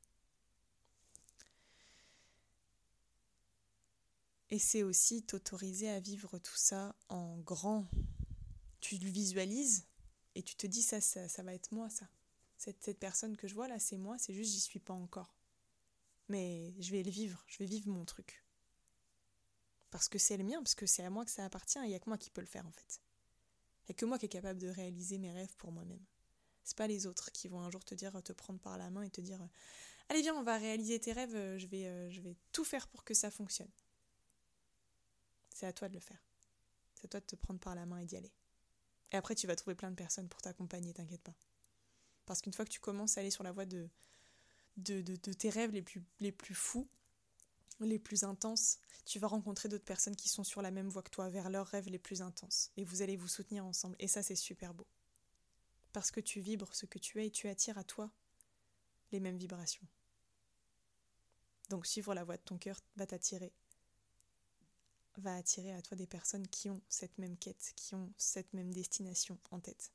Et 4.50 4.60
c'est 4.60 4.84
aussi 4.84 5.24
t'autoriser 5.24 5.90
à 5.90 6.00
vivre 6.00 6.38
tout 6.38 6.56
ça 6.56 6.96
en 7.10 7.38
grand, 7.40 7.88
tu 8.86 8.98
le 8.98 9.10
visualises 9.10 9.88
et 10.36 10.44
tu 10.44 10.56
te 10.56 10.68
dis 10.68 10.84
ça, 10.84 11.02
ça, 11.02 11.44
va 11.44 11.54
être 11.54 11.72
moi, 11.72 11.90
ça. 11.90 12.08
Cette, 12.58 12.84
cette 12.84 13.00
personne 13.00 13.36
que 13.36 13.48
je 13.48 13.56
vois 13.56 13.68
là, 13.68 13.80
c'est 13.80 13.98
moi, 13.98 14.18
c'est 14.20 14.34
juste 14.34 14.52
j'y 14.52 14.60
suis 14.60 14.80
pas 14.80 14.94
encore. 14.94 15.34
Mais 16.30 16.74
je 16.80 16.92
vais 16.92 17.02
le 17.02 17.10
vivre, 17.10 17.44
je 17.48 17.58
vais 17.58 17.66
vivre 17.66 17.90
mon 17.90 18.06
truc. 18.06 18.44
Parce 19.90 20.08
que 20.08 20.20
c'est 20.20 20.38
le 20.38 20.44
mien, 20.44 20.58
parce 20.62 20.76
que 20.76 20.86
c'est 20.86 21.04
à 21.04 21.10
moi 21.10 21.26
que 21.26 21.32
ça 21.32 21.46
appartient, 21.46 21.80
et 21.80 21.86
il 21.86 21.90
n'y 21.90 21.96
a 21.96 22.00
que 22.00 22.10
moi 22.10 22.18
qui 22.18 22.30
peux 22.30 22.42
le 22.42 22.48
faire 22.48 22.68
en 22.68 22.72
fait. 22.72 23.02
Il 23.82 23.92
n'y 23.92 23.92
a 23.92 23.96
que 23.96 24.06
moi 24.06 24.20
qui 24.20 24.26
est 24.26 24.30
capable 24.30 24.60
de 24.60 24.68
réaliser 24.68 25.18
mes 25.18 25.32
rêves 25.32 25.56
pour 25.58 25.72
moi-même. 25.72 26.04
C'est 26.64 26.78
pas 26.78 26.88
les 26.88 27.08
autres 27.08 27.32
qui 27.32 27.48
vont 27.48 27.62
un 27.62 27.72
jour 27.72 27.84
te 27.84 27.96
dire, 27.96 28.22
te 28.24 28.34
prendre 28.34 28.60
par 28.60 28.78
la 28.78 28.90
main 28.90 29.04
et 29.04 29.10
te 29.10 29.22
dire 29.22 29.48
Allez 30.10 30.22
viens, 30.22 30.36
on 30.36 30.44
va 30.44 30.58
réaliser 30.58 31.00
tes 31.00 31.14
rêves, 31.14 31.58
je 31.58 31.68
vais, 31.68 31.88
euh, 31.88 32.10
je 32.12 32.22
vais 32.22 32.36
tout 32.52 32.64
faire 32.64 32.88
pour 32.88 33.04
que 33.04 33.14
ça 33.14 33.32
fonctionne. 33.32 33.72
C'est 35.50 35.66
à 35.66 35.74
toi 35.74 35.90
de 35.90 35.96
le 35.96 36.00
faire. 36.00 36.24
C'est 36.94 37.06
à 37.06 37.08
toi 37.08 37.20
de 37.20 37.26
te 37.26 37.36
prendre 37.36 37.60
par 37.60 37.76
la 37.76 37.86
main 37.86 38.00
et 38.00 38.06
d'y 38.06 38.18
aller. 38.18 38.32
Et 39.12 39.18
après, 39.18 39.36
tu 39.36 39.48
vas 39.48 39.56
trouver 39.56 39.76
plein 39.76 39.92
de 39.92 39.96
personnes 39.96 40.28
pour 40.28 40.42
t'accompagner, 40.42 40.94
t'inquiète 40.94 41.22
pas. 41.22 41.36
Parce 42.26 42.42
qu'une 42.42 42.54
fois 42.54 42.66
que 42.66 42.72
tu 42.72 42.80
commences 42.80 43.18
à 43.18 43.22
aller 43.22 43.32
sur 43.32 43.44
la 43.44 43.52
voie 43.52 43.66
de, 43.66 43.90
tes 44.78 45.50
rêves 45.50 45.72
les 45.72 45.82
plus, 45.82 46.04
les 46.20 46.32
plus 46.32 46.56
fous, 46.56 46.88
les 47.80 48.00
plus 48.00 48.24
intenses, 48.24 48.80
tu 49.06 49.20
vas 49.20 49.28
rencontrer 49.28 49.70
d'autres 49.70 49.86
personnes 49.86 50.16
qui 50.16 50.30
sont 50.30 50.44
sur 50.44 50.62
la 50.62 50.72
même 50.72 50.90
voie 50.90 51.04
que 51.04 51.12
toi, 51.12 51.30
vers 51.30 51.50
leurs 51.50 51.68
rêves 51.68 51.90
les 51.90 52.00
plus 52.00 52.22
intenses. 52.22 52.72
Et 52.78 52.84
vous 52.84 53.02
allez 53.02 53.16
vous 53.16 53.28
soutenir 53.28 53.66
ensemble. 53.66 53.96
Et 54.00 54.08
ça, 54.08 54.24
c'est 54.24 54.36
super 54.36 54.74
beau. 54.74 54.88
Parce 55.94 56.12
que 56.12 56.20
tu 56.20 56.40
vibres 56.40 56.74
ce 56.74 56.86
que 56.86 57.00
tu 57.00 57.22
es 57.22 57.28
et 57.28 57.32
tu 57.32 57.48
attires 57.48 57.78
à 57.78 57.84
toi 57.84 58.12
les 59.12 59.20
mêmes 59.20 59.38
vibrations. 59.38 59.86
Donc 61.70 61.86
suivre 61.86 62.14
la 62.14 62.24
voie 62.24 62.38
de 62.38 62.42
ton 62.42 62.58
cœur 62.58 62.80
va 62.96 63.06
t'attirer 63.06 63.54
va 65.18 65.36
attirer 65.36 65.74
à 65.74 65.82
toi 65.82 65.98
des 65.98 66.08
personnes 66.08 66.48
qui 66.48 66.70
ont 66.70 66.82
cette 66.90 67.18
même 67.18 67.38
quête, 67.38 67.74
qui 67.76 67.96
ont 67.96 68.12
cette 68.18 68.54
même 68.54 68.74
destination 68.74 69.38
en 69.52 69.60
tête. 69.60 69.92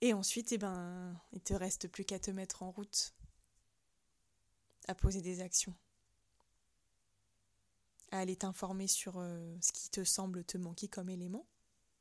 Et 0.00 0.12
ensuite, 0.12 0.52
eh 0.52 0.58
ben, 0.58 1.20
il 1.32 1.40
te 1.40 1.54
reste 1.54 1.88
plus 1.88 2.04
qu'à 2.04 2.20
te 2.20 2.30
mettre 2.30 2.62
en 2.62 2.70
route, 2.70 3.14
à 4.86 4.94
poser 4.94 5.20
des 5.20 5.40
actions, 5.40 5.74
à 8.10 8.20
aller 8.20 8.36
t'informer 8.36 8.86
sur 8.86 9.18
euh, 9.18 9.56
ce 9.60 9.72
qui 9.72 9.90
te 9.90 10.04
semble 10.04 10.44
te 10.44 10.56
manquer 10.56 10.88
comme 10.88 11.10
élément. 11.10 11.46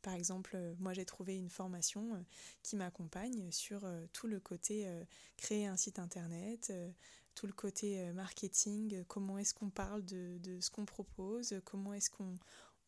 Par 0.03 0.13
exemple, 0.13 0.55
euh, 0.55 0.75
moi 0.79 0.93
j'ai 0.93 1.05
trouvé 1.05 1.37
une 1.37 1.49
formation 1.49 2.13
euh, 2.13 2.19
qui 2.61 2.75
m'accompagne 2.75 3.51
sur 3.51 3.85
tout 4.13 4.27
le 4.27 4.39
côté 4.39 4.87
créer 5.35 5.65
un 5.65 5.75
site 5.75 5.99
internet, 5.99 6.71
tout 7.37 7.45
le 7.45 7.53
côté 7.53 7.99
euh, 7.99 8.13
marketing, 8.13 8.95
euh, 8.95 9.03
comment 9.07 9.37
est-ce 9.37 9.53
qu'on 9.53 9.69
parle 9.69 10.03
de, 10.03 10.59
ce 10.59 10.71
qu'on 10.71 10.85
propose, 10.85 11.61
comment 11.65 11.93
est-ce 11.93 12.09
qu'on 12.09 12.35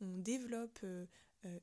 développe 0.02 0.80
euh, 0.84 1.06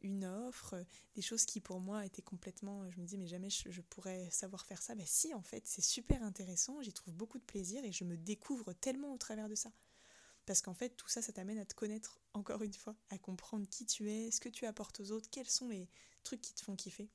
une 0.03 0.25
offre, 0.25 0.77
des 1.17 1.21
choses 1.21 1.45
qui 1.45 1.61
pour 1.61 1.81
moi 1.81 2.07
étaient 2.07 2.23
complètement, 2.23 2.89
je 2.89 3.01
me 3.01 3.05
disais 3.05 3.17
mais 3.17 3.27
jamais 3.27 3.51
je, 3.51 3.81
pourrais 3.81 4.31
savoir 4.31 4.65
faire 4.67 4.81
ça. 4.81 4.95
Ben 4.95 5.05
si 5.05 5.35
en 5.35 5.43
fait 5.43 5.67
c'est 5.67 5.83
super 5.83 6.23
intéressant, 6.23 6.81
j'y 6.81 6.93
trouve 6.93 7.13
beaucoup 7.13 7.39
de 7.39 7.45
plaisir 7.45 7.85
et 7.85 7.91
je 7.91 8.05
me 8.05 8.17
découvre 8.17 8.73
tellement 8.73 9.13
au 9.13 9.19
travers 9.19 9.49
de 9.49 9.57
ça. 9.57 9.73
Parce 10.47 10.63
qu'en 10.63 10.75
fait 10.75 10.91
tout 10.91 11.09
ça 11.09 11.23
ça 11.23 11.33
t'amène 11.33 11.59
à 11.59 11.67
te 11.67 11.75
connaître 11.75 12.21
encore 12.35 12.63
une 12.63 12.73
fois, 12.73 12.95
à 13.11 13.19
comprendre 13.19 13.67
qui 13.69 13.85
tu 13.85 14.13
es, 14.13 14.31
ce 14.31 14.39
que 14.39 14.49
tu 14.49 14.65
apportes 14.65 15.01
aux 15.01 15.11
autres, 15.11 15.29
quels 15.29 15.51
sont 15.51 15.69
les 15.69 15.89
trucs 16.23 16.41
qui 16.41 16.55
te 16.55 16.63
font 16.63 16.77
kiffer. 16.77 17.11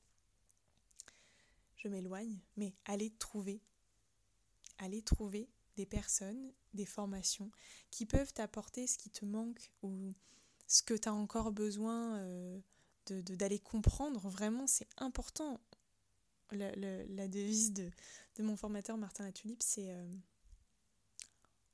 Je 1.76 1.88
m'éloigne, 1.88 2.38
mais 2.58 2.74
allez 2.84 3.10
trouver, 3.10 3.62
allez 4.78 5.00
trouver 5.00 5.48
des 5.76 5.86
personnes, 5.86 6.52
des 6.74 6.86
formations 6.86 7.50
qui 7.90 8.06
peuvent 8.06 8.32
t'apporter 8.32 8.86
ce 8.86 8.98
qui 8.98 9.10
te 9.10 9.24
manque 9.24 9.72
ou 9.82 10.12
ce 10.66 10.82
que 10.82 10.94
tu 10.94 11.08
as 11.08 11.14
encore 11.14 11.52
besoin 11.52 12.18
euh, 12.18 12.60
d'aller 13.06 13.58
comprendre, 13.58 14.28
vraiment, 14.28 14.66
c'est 14.66 14.88
important. 14.96 15.60
La, 16.50 17.28
devise 17.28 17.72
de, 17.72 17.90
de, 18.36 18.42
mon 18.42 18.56
formateur 18.56 18.98
Martin 18.98 19.24
Latulippe, 19.24 19.62
c'est 19.62 19.90
euh, 19.90 20.12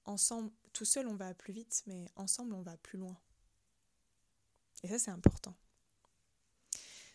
ensemble, 0.04 0.52
tout 0.72 0.84
seul 0.84 1.08
on 1.08 1.16
va 1.16 1.34
plus 1.34 1.52
vite, 1.52 1.82
mais 1.87 2.06
ensemble 2.14 2.54
on 2.54 2.62
va 2.62 2.76
plus 2.76 2.98
loin. 2.98 3.16
Et 4.84 4.88
ça, 4.88 4.98
c'est 4.98 5.11
important. 5.11 5.54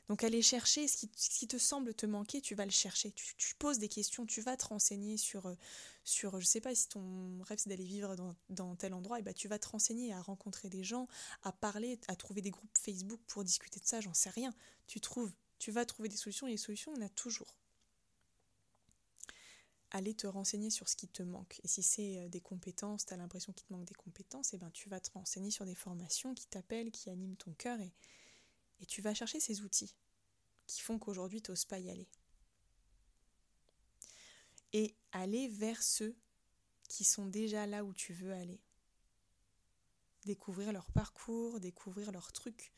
Donc 0.10 0.24
aller 0.24 0.42
chercher 0.42 0.88
ce 0.88 0.98
qui, 0.98 1.48
te 1.48 1.58
semble 1.58 1.94
te 1.94 2.06
manquer, 2.06 2.42
tu 2.42 2.56
vas 2.56 2.66
le 2.66 2.72
chercher. 2.72 3.12
Tu, 3.12 3.56
poses 3.56 3.80
des 3.80 3.88
questions, 3.88 4.26
tu 4.26 4.42
vas 4.42 4.58
te 4.58 4.66
renseigner 4.66 5.16
sur, 5.16 5.46
euh, 5.46 5.56
sur 6.04 6.40
je 6.42 6.46
sais 6.46 6.60
pas 6.60 6.76
si 6.76 6.90
ton 6.90 7.42
rêve 7.44 7.58
c'est 7.58 7.70
d'aller 7.70 7.86
vivre 7.86 8.16
dans, 8.50 8.76
tel 8.76 8.94
endroit, 8.94 9.20
et 9.20 9.22
bah 9.22 9.34
tu 9.34 9.48
vas 9.48 9.60
te 9.60 9.70
renseigner 9.70 10.14
à 10.14 10.22
rencontrer 10.22 10.68
des 10.68 10.84
gens, 10.84 11.08
à 11.44 11.54
parler, 11.54 12.00
à 12.08 12.16
trouver 12.18 12.42
des 12.42 12.52
groupes 12.52 12.78
Facebook 12.78 13.22
pour 13.28 13.46
discuter 13.46 13.80
de 13.80 13.86
ça, 13.86 14.02
j'en 14.02 14.14
sais 14.14 14.30
rien. 14.30 14.54
Tu 14.88 15.00
trouves, 15.00 15.32
tu 15.58 15.72
vas 15.72 15.86
trouver 15.86 16.10
des 16.10 16.18
solutions 16.18 16.48
et 16.48 16.52
les 16.52 16.58
solutions 16.58 16.94
on 16.98 17.02
a 17.02 17.10
toujours. 17.10 17.56
Aller 19.92 20.16
te 20.16 20.28
renseigner 20.28 20.72
sur 20.72 20.90
ce 20.90 20.96
qui 20.96 21.08
te 21.08 21.22
manque. 21.22 21.62
Et 21.64 21.68
si 21.68 21.84
c'est 21.84 22.18
euh, 22.18 22.28
des 22.28 22.42
compétences, 22.42 23.06
tu 23.06 23.14
as 23.14 23.18
l'impression 23.18 23.54
qu'il 23.54 23.68
te 23.68 23.74
manque 23.74 23.86
des 23.86 23.94
compétences, 23.94 24.54
et 24.54 24.58
ben 24.58 24.72
tu 24.72 24.90
vas 24.90 25.00
te 25.00 25.12
renseigner 25.12 25.52
sur 25.52 25.66
des 25.66 25.76
formations 25.76 26.34
qui 26.34 26.48
t'appellent, 26.48 26.92
qui 26.92 27.10
animent 27.10 27.38
ton 27.38 27.54
cœur 27.54 27.80
et 27.80 27.94
et 28.84 28.86
tu 28.86 29.02
vas 29.02 29.14
chercher 29.14 29.40
ces 29.40 29.62
outils 29.62 29.96
qui 30.68 30.82
font 30.82 31.00
qu'aujourd'hui 31.00 31.42
tu 31.42 31.52
n'oses 31.52 31.64
pas 31.64 31.80
y 31.80 31.90
aller. 31.90 32.10
Et 34.74 34.94
aller 35.14 35.48
vers 35.48 35.82
ceux 35.82 36.18
qui 36.90 37.06
sont 37.06 37.26
déjà 37.26 37.66
là 37.66 37.86
où 37.86 37.94
tu 37.94 38.14
veux 38.14 38.34
aller. 38.34 38.60
Découvrir 40.26 40.74
leur 40.74 40.92
parcours, 40.92 41.62
découvrir 41.62 42.12
leurs 42.12 42.34
trucs, 42.34 42.74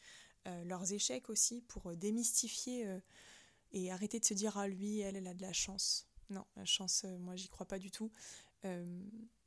euh, 0.46 0.64
leurs 0.66 0.94
échecs 0.94 1.30
aussi, 1.32 1.62
pour 1.62 1.88
euh, 1.88 1.96
démystifier 1.96 2.86
euh, 2.86 3.00
et 3.72 3.92
arrêter 3.92 4.20
de 4.20 4.26
se 4.26 4.36
dire 4.36 4.58
ah 4.58 4.68
lui, 4.68 5.00
elle, 5.00 5.16
elle 5.16 5.28
a 5.28 5.34
de 5.34 5.42
la 5.42 5.54
chance. 5.54 6.08
Non, 6.30 6.46
la 6.56 6.66
chance, 6.66 7.04
moi 7.20 7.36
j'y 7.36 7.50
crois 7.50 7.68
pas 7.68 7.80
du 7.80 7.90
tout. 7.92 8.12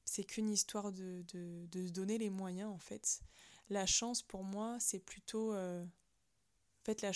c'est 0.04 0.24
qu'une 0.24 0.50
histoire 0.50 0.92
de, 0.92 1.24
de, 1.32 1.86
se 1.86 1.92
donner 1.92 2.18
les 2.18 2.30
moyens 2.30 2.70
en 2.70 2.78
fait. 2.78 3.20
La 3.68 3.84
chance 3.84 4.22
pour 4.22 4.42
moi, 4.44 4.78
c'est 4.80 5.00
plutôt 5.00 5.52
fait, 6.94 7.06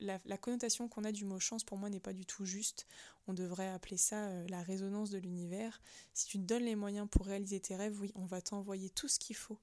la, 0.00 0.38
connotation 0.38 0.88
qu'on 0.88 1.04
a 1.04 1.12
du 1.12 1.24
mot 1.24 1.38
chance 1.38 1.64
pour 1.64 1.78
moi 1.78 1.88
n'est 1.88 2.00
pas 2.00 2.12
du 2.12 2.26
tout 2.26 2.44
juste. 2.44 2.86
On 3.26 3.34
devrait 3.34 3.68
appeler 3.68 3.96
ça 3.96 4.26
euh, 4.26 4.46
la 4.48 4.62
résonance 4.62 5.10
de 5.10 5.18
l'univers. 5.18 5.80
Si 6.12 6.26
tu 6.26 6.38
te 6.38 6.44
donnes 6.44 6.64
les 6.64 6.76
moyens 6.76 7.08
pour 7.10 7.26
réaliser 7.26 7.60
tes 7.60 7.76
rêves, 7.76 7.98
oui, 8.00 8.12
on 8.14 8.26
va 8.26 8.42
t'envoyer 8.42 8.90
tout 8.90 9.08
ce 9.08 9.18
qu'il 9.18 9.36
faut 9.36 9.58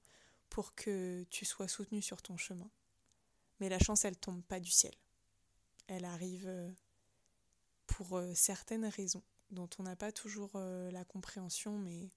pour 0.48 0.74
que 0.74 1.24
tu 1.30 1.44
sois 1.44 1.68
soutenu 1.68 2.02
sur 2.02 2.22
ton 2.22 2.36
chemin. 2.36 2.70
Mais 3.60 3.68
la 3.68 3.78
chance, 3.78 4.04
elle 4.04 4.16
tombe 4.16 4.42
pas 4.42 4.60
du 4.60 4.70
ciel. 4.70 4.94
Elle 5.86 6.04
arrive 6.04 6.48
euh, 6.48 6.70
pour 7.86 8.16
euh, 8.16 8.32
certaines 8.34 8.86
raisons 8.86 9.22
dont 9.50 9.68
on 9.78 9.82
n'a 9.82 9.96
pas 9.96 10.12
toujours 10.12 10.52
la 10.54 11.04
compréhension, 11.04 11.76
mais 11.76 12.08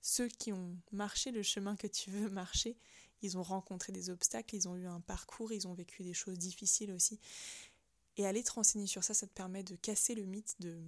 ceux 0.00 0.26
qui 0.28 0.50
ont 0.50 0.74
marché 0.90 1.32
le 1.32 1.42
chemin 1.42 1.76
que 1.76 1.86
tu 1.86 2.10
veux 2.10 2.30
marcher, 2.30 2.78
ils 3.22 3.38
ont 3.38 3.42
rencontré 3.42 3.92
des 3.92 4.10
obstacles, 4.10 4.54
ils 4.54 4.68
ont 4.68 4.76
eu 4.76 4.86
un 4.86 5.00
parcours, 5.00 5.52
ils 5.52 5.66
ont 5.66 5.74
vécu 5.74 6.02
des 6.02 6.14
choses 6.14 6.38
difficiles 6.38 6.92
aussi. 6.92 7.20
Et 8.16 8.26
aller 8.26 8.42
te 8.42 8.52
renseigner 8.52 8.86
sur 8.86 9.04
ça, 9.04 9.14
ça 9.14 9.26
te 9.26 9.32
permet 9.32 9.62
de 9.62 9.76
casser 9.76 10.14
le 10.14 10.24
mythe 10.24 10.56
de 10.60 10.80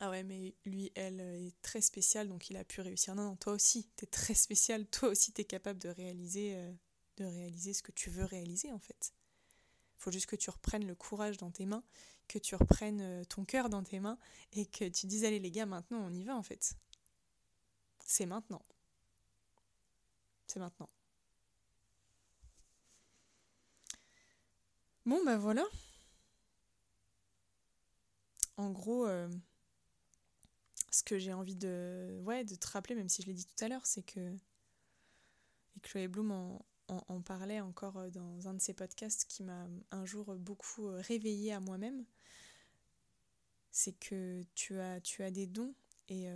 ah 0.00 0.10
ouais, 0.10 0.22
mais 0.22 0.54
lui, 0.64 0.92
elle 0.94 1.20
est 1.20 1.60
très 1.60 1.80
spéciale, 1.80 2.28
donc 2.28 2.50
il 2.50 2.56
a 2.56 2.64
pu 2.64 2.80
réussir. 2.80 3.16
Non, 3.16 3.24
non, 3.24 3.36
toi 3.36 3.52
aussi, 3.52 3.88
t'es 3.96 4.06
très 4.06 4.34
spécial, 4.34 4.86
toi 4.86 5.08
aussi, 5.08 5.32
t'es 5.32 5.44
capable 5.44 5.80
de 5.80 5.88
réaliser, 5.88 6.54
euh, 6.54 6.72
de 7.16 7.24
réaliser 7.24 7.74
ce 7.74 7.82
que 7.82 7.90
tu 7.90 8.08
veux 8.08 8.24
réaliser 8.24 8.70
en 8.70 8.78
fait. 8.78 9.12
Faut 9.96 10.12
juste 10.12 10.26
que 10.26 10.36
tu 10.36 10.50
reprennes 10.50 10.86
le 10.86 10.94
courage 10.94 11.36
dans 11.36 11.50
tes 11.50 11.66
mains, 11.66 11.82
que 12.28 12.38
tu 12.38 12.54
reprennes 12.54 13.00
euh, 13.00 13.24
ton 13.24 13.44
cœur 13.44 13.68
dans 13.68 13.82
tes 13.82 13.98
mains 13.98 14.18
et 14.52 14.66
que 14.66 14.88
tu 14.88 15.06
dises 15.06 15.24
allez 15.24 15.40
les 15.40 15.50
gars, 15.50 15.66
maintenant 15.66 15.98
on 15.98 16.14
y 16.14 16.22
va 16.22 16.36
en 16.36 16.44
fait. 16.44 16.76
C'est 18.06 18.26
maintenant. 18.26 18.62
C'est 20.46 20.60
maintenant. 20.60 20.88
Bon, 25.08 25.24
ben 25.24 25.38
voilà. 25.38 25.64
En 28.58 28.68
gros, 28.68 29.06
euh, 29.06 29.26
ce 30.90 31.02
que 31.02 31.18
j'ai 31.18 31.32
envie 31.32 31.56
de, 31.56 32.20
ouais, 32.24 32.44
de 32.44 32.54
te 32.54 32.68
rappeler, 32.68 32.94
même 32.94 33.08
si 33.08 33.22
je 33.22 33.28
l'ai 33.28 33.32
dit 33.32 33.46
tout 33.46 33.64
à 33.64 33.68
l'heure, 33.68 33.86
c'est 33.86 34.02
que. 34.02 34.20
Et 35.76 35.80
Chloé 35.80 36.08
Bloom 36.08 36.60
en, 36.88 37.22
parlait 37.22 37.62
encore 37.62 37.96
euh, 37.96 38.10
dans 38.10 38.48
un 38.48 38.52
de 38.52 38.60
ses 38.60 38.74
podcasts 38.74 39.24
qui 39.24 39.44
m'a 39.44 39.66
un 39.92 40.04
jour 40.04 40.34
beaucoup 40.34 40.88
euh, 40.88 41.00
réveillée 41.00 41.54
à 41.54 41.60
moi-même. 41.60 42.04
C'est 43.70 43.98
que 43.98 44.42
tu 44.54 44.78
as 44.78 45.30
des 45.30 45.46
dons 45.46 45.74
et 46.10 46.28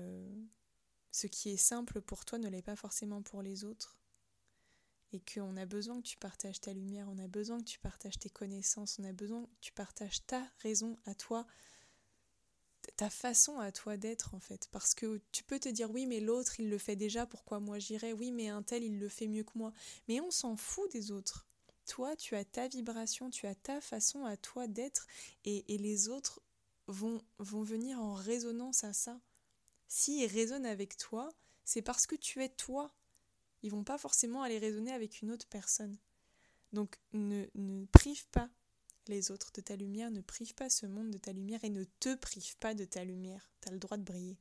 ce 1.10 1.26
qui 1.26 1.50
est 1.50 1.56
simple 1.58 2.00
pour 2.00 2.24
toi 2.24 2.38
ne 2.38 2.48
l'est 2.48 2.62
pas 2.62 2.76
forcément 2.76 3.20
pour 3.20 3.42
les 3.42 3.64
autres 3.64 4.01
et 5.12 5.20
qu'on 5.20 5.56
a 5.56 5.66
besoin 5.66 6.00
que 6.00 6.06
tu 6.06 6.16
partages 6.16 6.60
ta 6.60 6.72
lumière, 6.72 7.08
on 7.10 7.18
a 7.18 7.28
besoin 7.28 7.58
que 7.58 7.64
tu 7.64 7.78
partages 7.78 8.18
tes 8.18 8.30
connaissances, 8.30 8.98
on 8.98 9.04
a 9.04 9.12
besoin 9.12 9.42
que 9.44 9.60
tu 9.60 9.72
partages 9.72 10.24
ta 10.26 10.42
raison 10.62 10.98
à 11.04 11.14
toi, 11.14 11.46
ta 12.96 13.10
façon 13.10 13.58
à 13.58 13.72
toi 13.72 13.96
d'être 13.96 14.34
en 14.34 14.40
fait. 14.40 14.68
Parce 14.72 14.94
que 14.94 15.20
tu 15.30 15.44
peux 15.44 15.58
te 15.58 15.68
dire 15.68 15.90
oui 15.90 16.06
mais 16.06 16.20
l'autre 16.20 16.58
il 16.60 16.68
le 16.68 16.78
fait 16.78 16.96
déjà, 16.96 17.26
pourquoi 17.26 17.60
moi 17.60 17.78
j'irais? 17.78 18.12
Oui 18.12 18.32
mais 18.32 18.48
un 18.48 18.62
tel 18.62 18.82
il 18.84 18.98
le 18.98 19.08
fait 19.08 19.28
mieux 19.28 19.44
que 19.44 19.56
moi. 19.56 19.72
Mais 20.08 20.20
on 20.20 20.30
s'en 20.30 20.56
fout 20.56 20.90
des 20.92 21.10
autres. 21.10 21.46
Toi 21.86 22.16
tu 22.16 22.34
as 22.34 22.44
ta 22.44 22.68
vibration, 22.68 23.30
tu 23.30 23.46
as 23.46 23.54
ta 23.54 23.80
façon 23.80 24.24
à 24.24 24.36
toi 24.36 24.66
d'être 24.66 25.06
et, 25.44 25.74
et, 25.74 25.78
les 25.78 26.08
autres 26.08 26.40
vont, 26.86 27.20
vont 27.38 27.62
venir 27.62 28.00
en 28.00 28.14
résonance 28.14 28.84
à 28.84 28.92
ça. 28.92 29.20
S'ils 29.88 30.26
résonnent 30.26 30.66
avec 30.66 30.96
toi, 30.96 31.28
c'est 31.64 31.82
parce 31.82 32.06
que 32.06 32.16
tu 32.16 32.42
es 32.42 32.48
toi 32.48 32.94
ils 33.62 33.70
vont 33.70 33.84
pas 33.84 33.98
forcément 33.98 34.42
aller 34.42 34.58
raisonner 34.58 34.92
avec 34.92 35.22
une 35.22 35.30
autre 35.30 35.46
personne. 35.48 35.96
Donc 36.72 36.98
ne, 37.12 37.44
prive 37.92 38.26
pas 38.28 38.48
les 39.08 39.30
autres 39.30 39.50
de 39.52 39.60
ta 39.60 39.76
lumière, 39.76 40.10
ne 40.10 40.20
prive 40.20 40.54
pas 40.54 40.70
ce 40.70 40.86
monde 40.86 41.10
de 41.10 41.18
ta 41.18 41.32
lumière 41.32 41.62
et 41.64 41.70
ne 41.70 41.84
te 42.00 42.14
prive 42.14 42.56
pas 42.58 42.74
de 42.74 42.84
ta 42.84 43.04
lumière. 43.04 43.50
Tu 43.60 43.68
as 43.68 43.72
le 43.72 43.78
droit 43.78 43.96
de 43.96 44.04
briller. 44.04 44.38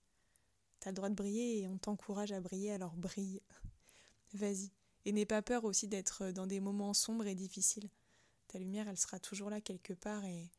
Tu 0.80 0.88
as 0.88 0.92
le 0.92 0.96
droit 0.96 1.10
de 1.10 1.16
briller 1.16 1.60
et 1.60 1.68
on 1.68 1.78
t'encourage 1.78 2.32
à 2.32 2.40
briller, 2.40 2.72
alors 2.72 2.96
brille. 2.96 3.42
Vas-y. 4.34 4.72
Et 5.06 5.12
n'aie 5.12 5.26
pas 5.26 5.42
peur 5.42 5.66
aussi 5.66 5.88
d'être 5.88 6.32
dans 6.32 6.48
des 6.48 6.60
moments 6.60 6.94
sombres 6.94 7.26
et 7.26 7.36
difficiles. 7.36 7.90
Ta 8.48 8.60
lumière, 8.60 8.88
elle 8.88 8.98
sera 8.98 9.20
toujours 9.20 9.50
là 9.50 9.62
quelque 9.62 9.94
part 9.94 10.24
et, 10.26 10.52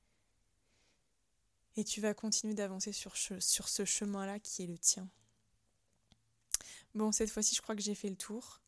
et 1.76 1.84
tu 1.84 2.00
vas 2.00 2.12
continuer 2.12 2.54
d'avancer 2.54 2.92
sur 2.92 3.16
ce 3.16 3.84
chemin-là 3.84 4.40
qui 4.40 4.64
est 4.64 4.66
le 4.66 4.78
tien. 4.78 5.08
Bon, 6.94 7.10
cette 7.10 7.30
fois-ci, 7.30 7.54
je 7.54 7.62
crois 7.62 7.74
que 7.74 7.80
j'ai 7.80 7.94
fait 7.94 8.10
le 8.10 8.16
tour. 8.16 8.60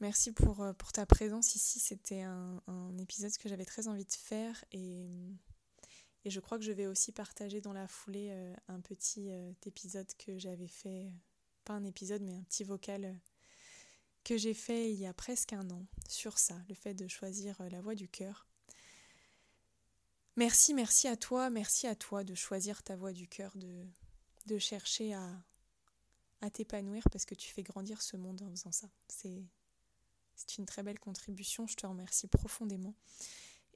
Merci 0.00 0.32
pour, 0.32 0.60
euh, 0.62 0.72
pour 0.74 0.92
ta 0.92 1.06
présence 1.06 1.54
ici. 1.54 1.78
C'était 1.78 2.22
un, 2.22 2.60
épisode 2.98 3.34
que 3.38 3.48
j'avais 3.48 3.64
très 3.64 3.88
envie 3.88 4.04
de 4.04 4.12
faire 4.12 4.64
et, 4.72 5.06
et, 6.24 6.30
je 6.30 6.40
crois 6.40 6.58
que 6.58 6.64
je 6.64 6.72
vais 6.72 6.86
aussi 6.86 7.12
partager 7.12 7.60
dans 7.60 7.72
la 7.72 7.88
foulée 7.88 8.28
euh, 8.30 8.54
un 8.68 8.80
petit 8.80 9.30
euh, 9.30 9.52
épisode 9.64 10.12
que 10.18 10.38
j'avais 10.38 10.68
fait, 10.68 11.10
pas 11.64 11.72
un 11.72 11.84
épisode 11.84 12.22
mais 12.22 12.34
un 12.34 12.42
petit 12.42 12.64
vocal 12.64 13.18
que 14.22 14.36
j'ai 14.36 14.54
fait 14.54 14.92
il 14.92 15.00
y 15.00 15.06
a 15.06 15.14
presque 15.14 15.52
un 15.52 15.68
an 15.70 15.86
sur 16.08 16.38
ça, 16.38 16.56
le 16.68 16.74
fait 16.74 16.94
de 16.94 17.08
choisir 17.08 17.60
la 17.70 17.80
voie 17.80 17.94
du 17.94 18.08
cœur. 18.08 18.46
Merci, 20.36 20.74
merci 20.74 21.08
à 21.08 21.16
toi, 21.16 21.48
merci 21.48 21.86
à 21.86 21.94
toi 21.94 22.22
de 22.24 22.34
choisir 22.34 22.82
ta 22.82 22.96
voie 22.96 23.12
du 23.12 23.28
cœur, 23.28 23.56
de, 23.56 23.84
de 24.46 24.58
chercher 24.58 25.14
à, 25.14 25.44
à 26.42 26.50
t'épanouir 26.50 27.08
parce 27.10 27.24
que 27.24 27.34
tu 27.34 27.50
fais 27.50 27.62
grandir 27.62 28.02
ce 28.02 28.16
monde 28.16 28.42
en 28.42 28.50
faisant 28.50 28.72
ça. 28.72 28.88
C'est, 29.08 29.42
une 30.58 30.66
très 30.66 30.82
belle 30.82 30.98
contribution, 30.98 31.66
je 31.66 31.76
te 31.76 31.86
remercie 31.86 32.26
profondément. 32.26 32.94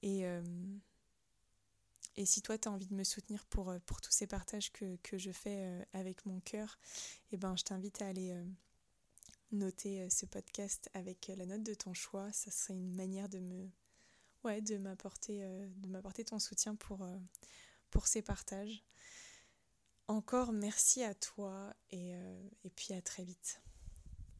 Et, 0.03 0.26
euh, 0.26 0.43
et 2.16 2.26
si 2.26 2.43
toi 2.43 2.59
tu 2.59 2.68
as 2.68 2.72
envie 2.72 2.88
de 2.88 2.95
me 2.95 3.05
soutenir 3.05 3.47
pour, 3.47 3.70
euh, 3.70 3.78
pour 3.86 4.01
tous 4.01 4.11
ces 4.11 4.26
partages 4.26 4.72
que, 4.72 4.97
que 4.97 5.16
je 5.16 5.30
fais 5.30 5.64
euh, 5.64 5.84
avec 5.93 6.26
mon 6.26 6.40
cœur, 6.40 6.78
eh 7.30 7.36
ben, 7.36 7.57
je 7.57 7.62
t'invite 7.62 8.03
à 8.03 8.09
aller 8.09 8.36
noter 9.53 10.11
ce 10.11 10.26
podcast 10.26 10.90
avec 10.93 11.28
la 11.34 11.47
note 11.47 11.62
de 11.62 11.74
ton 11.74 11.95
choix. 11.95 12.32
Ça 12.32 12.51
serait 12.51 12.74
une 12.74 12.97
manière 12.97 13.28
de 13.28 13.38
me 13.38 13.70
ouais, 14.43 14.61
de 14.61 14.76
m'apporter 14.76 16.24
ton 16.24 16.40
soutien 16.40 16.74
pour, 16.74 17.07
pour 17.90 18.09
ces 18.09 18.22
partages. 18.22 18.82
Encore 20.09 20.52
merci 20.52 21.02
à 21.02 21.14
toi 21.14 21.74
et, 21.90 22.14
euh, 22.14 22.48
et 22.64 22.70
puis 22.70 22.94
à 22.94 23.02
très 23.02 23.24
vite. 23.24 23.61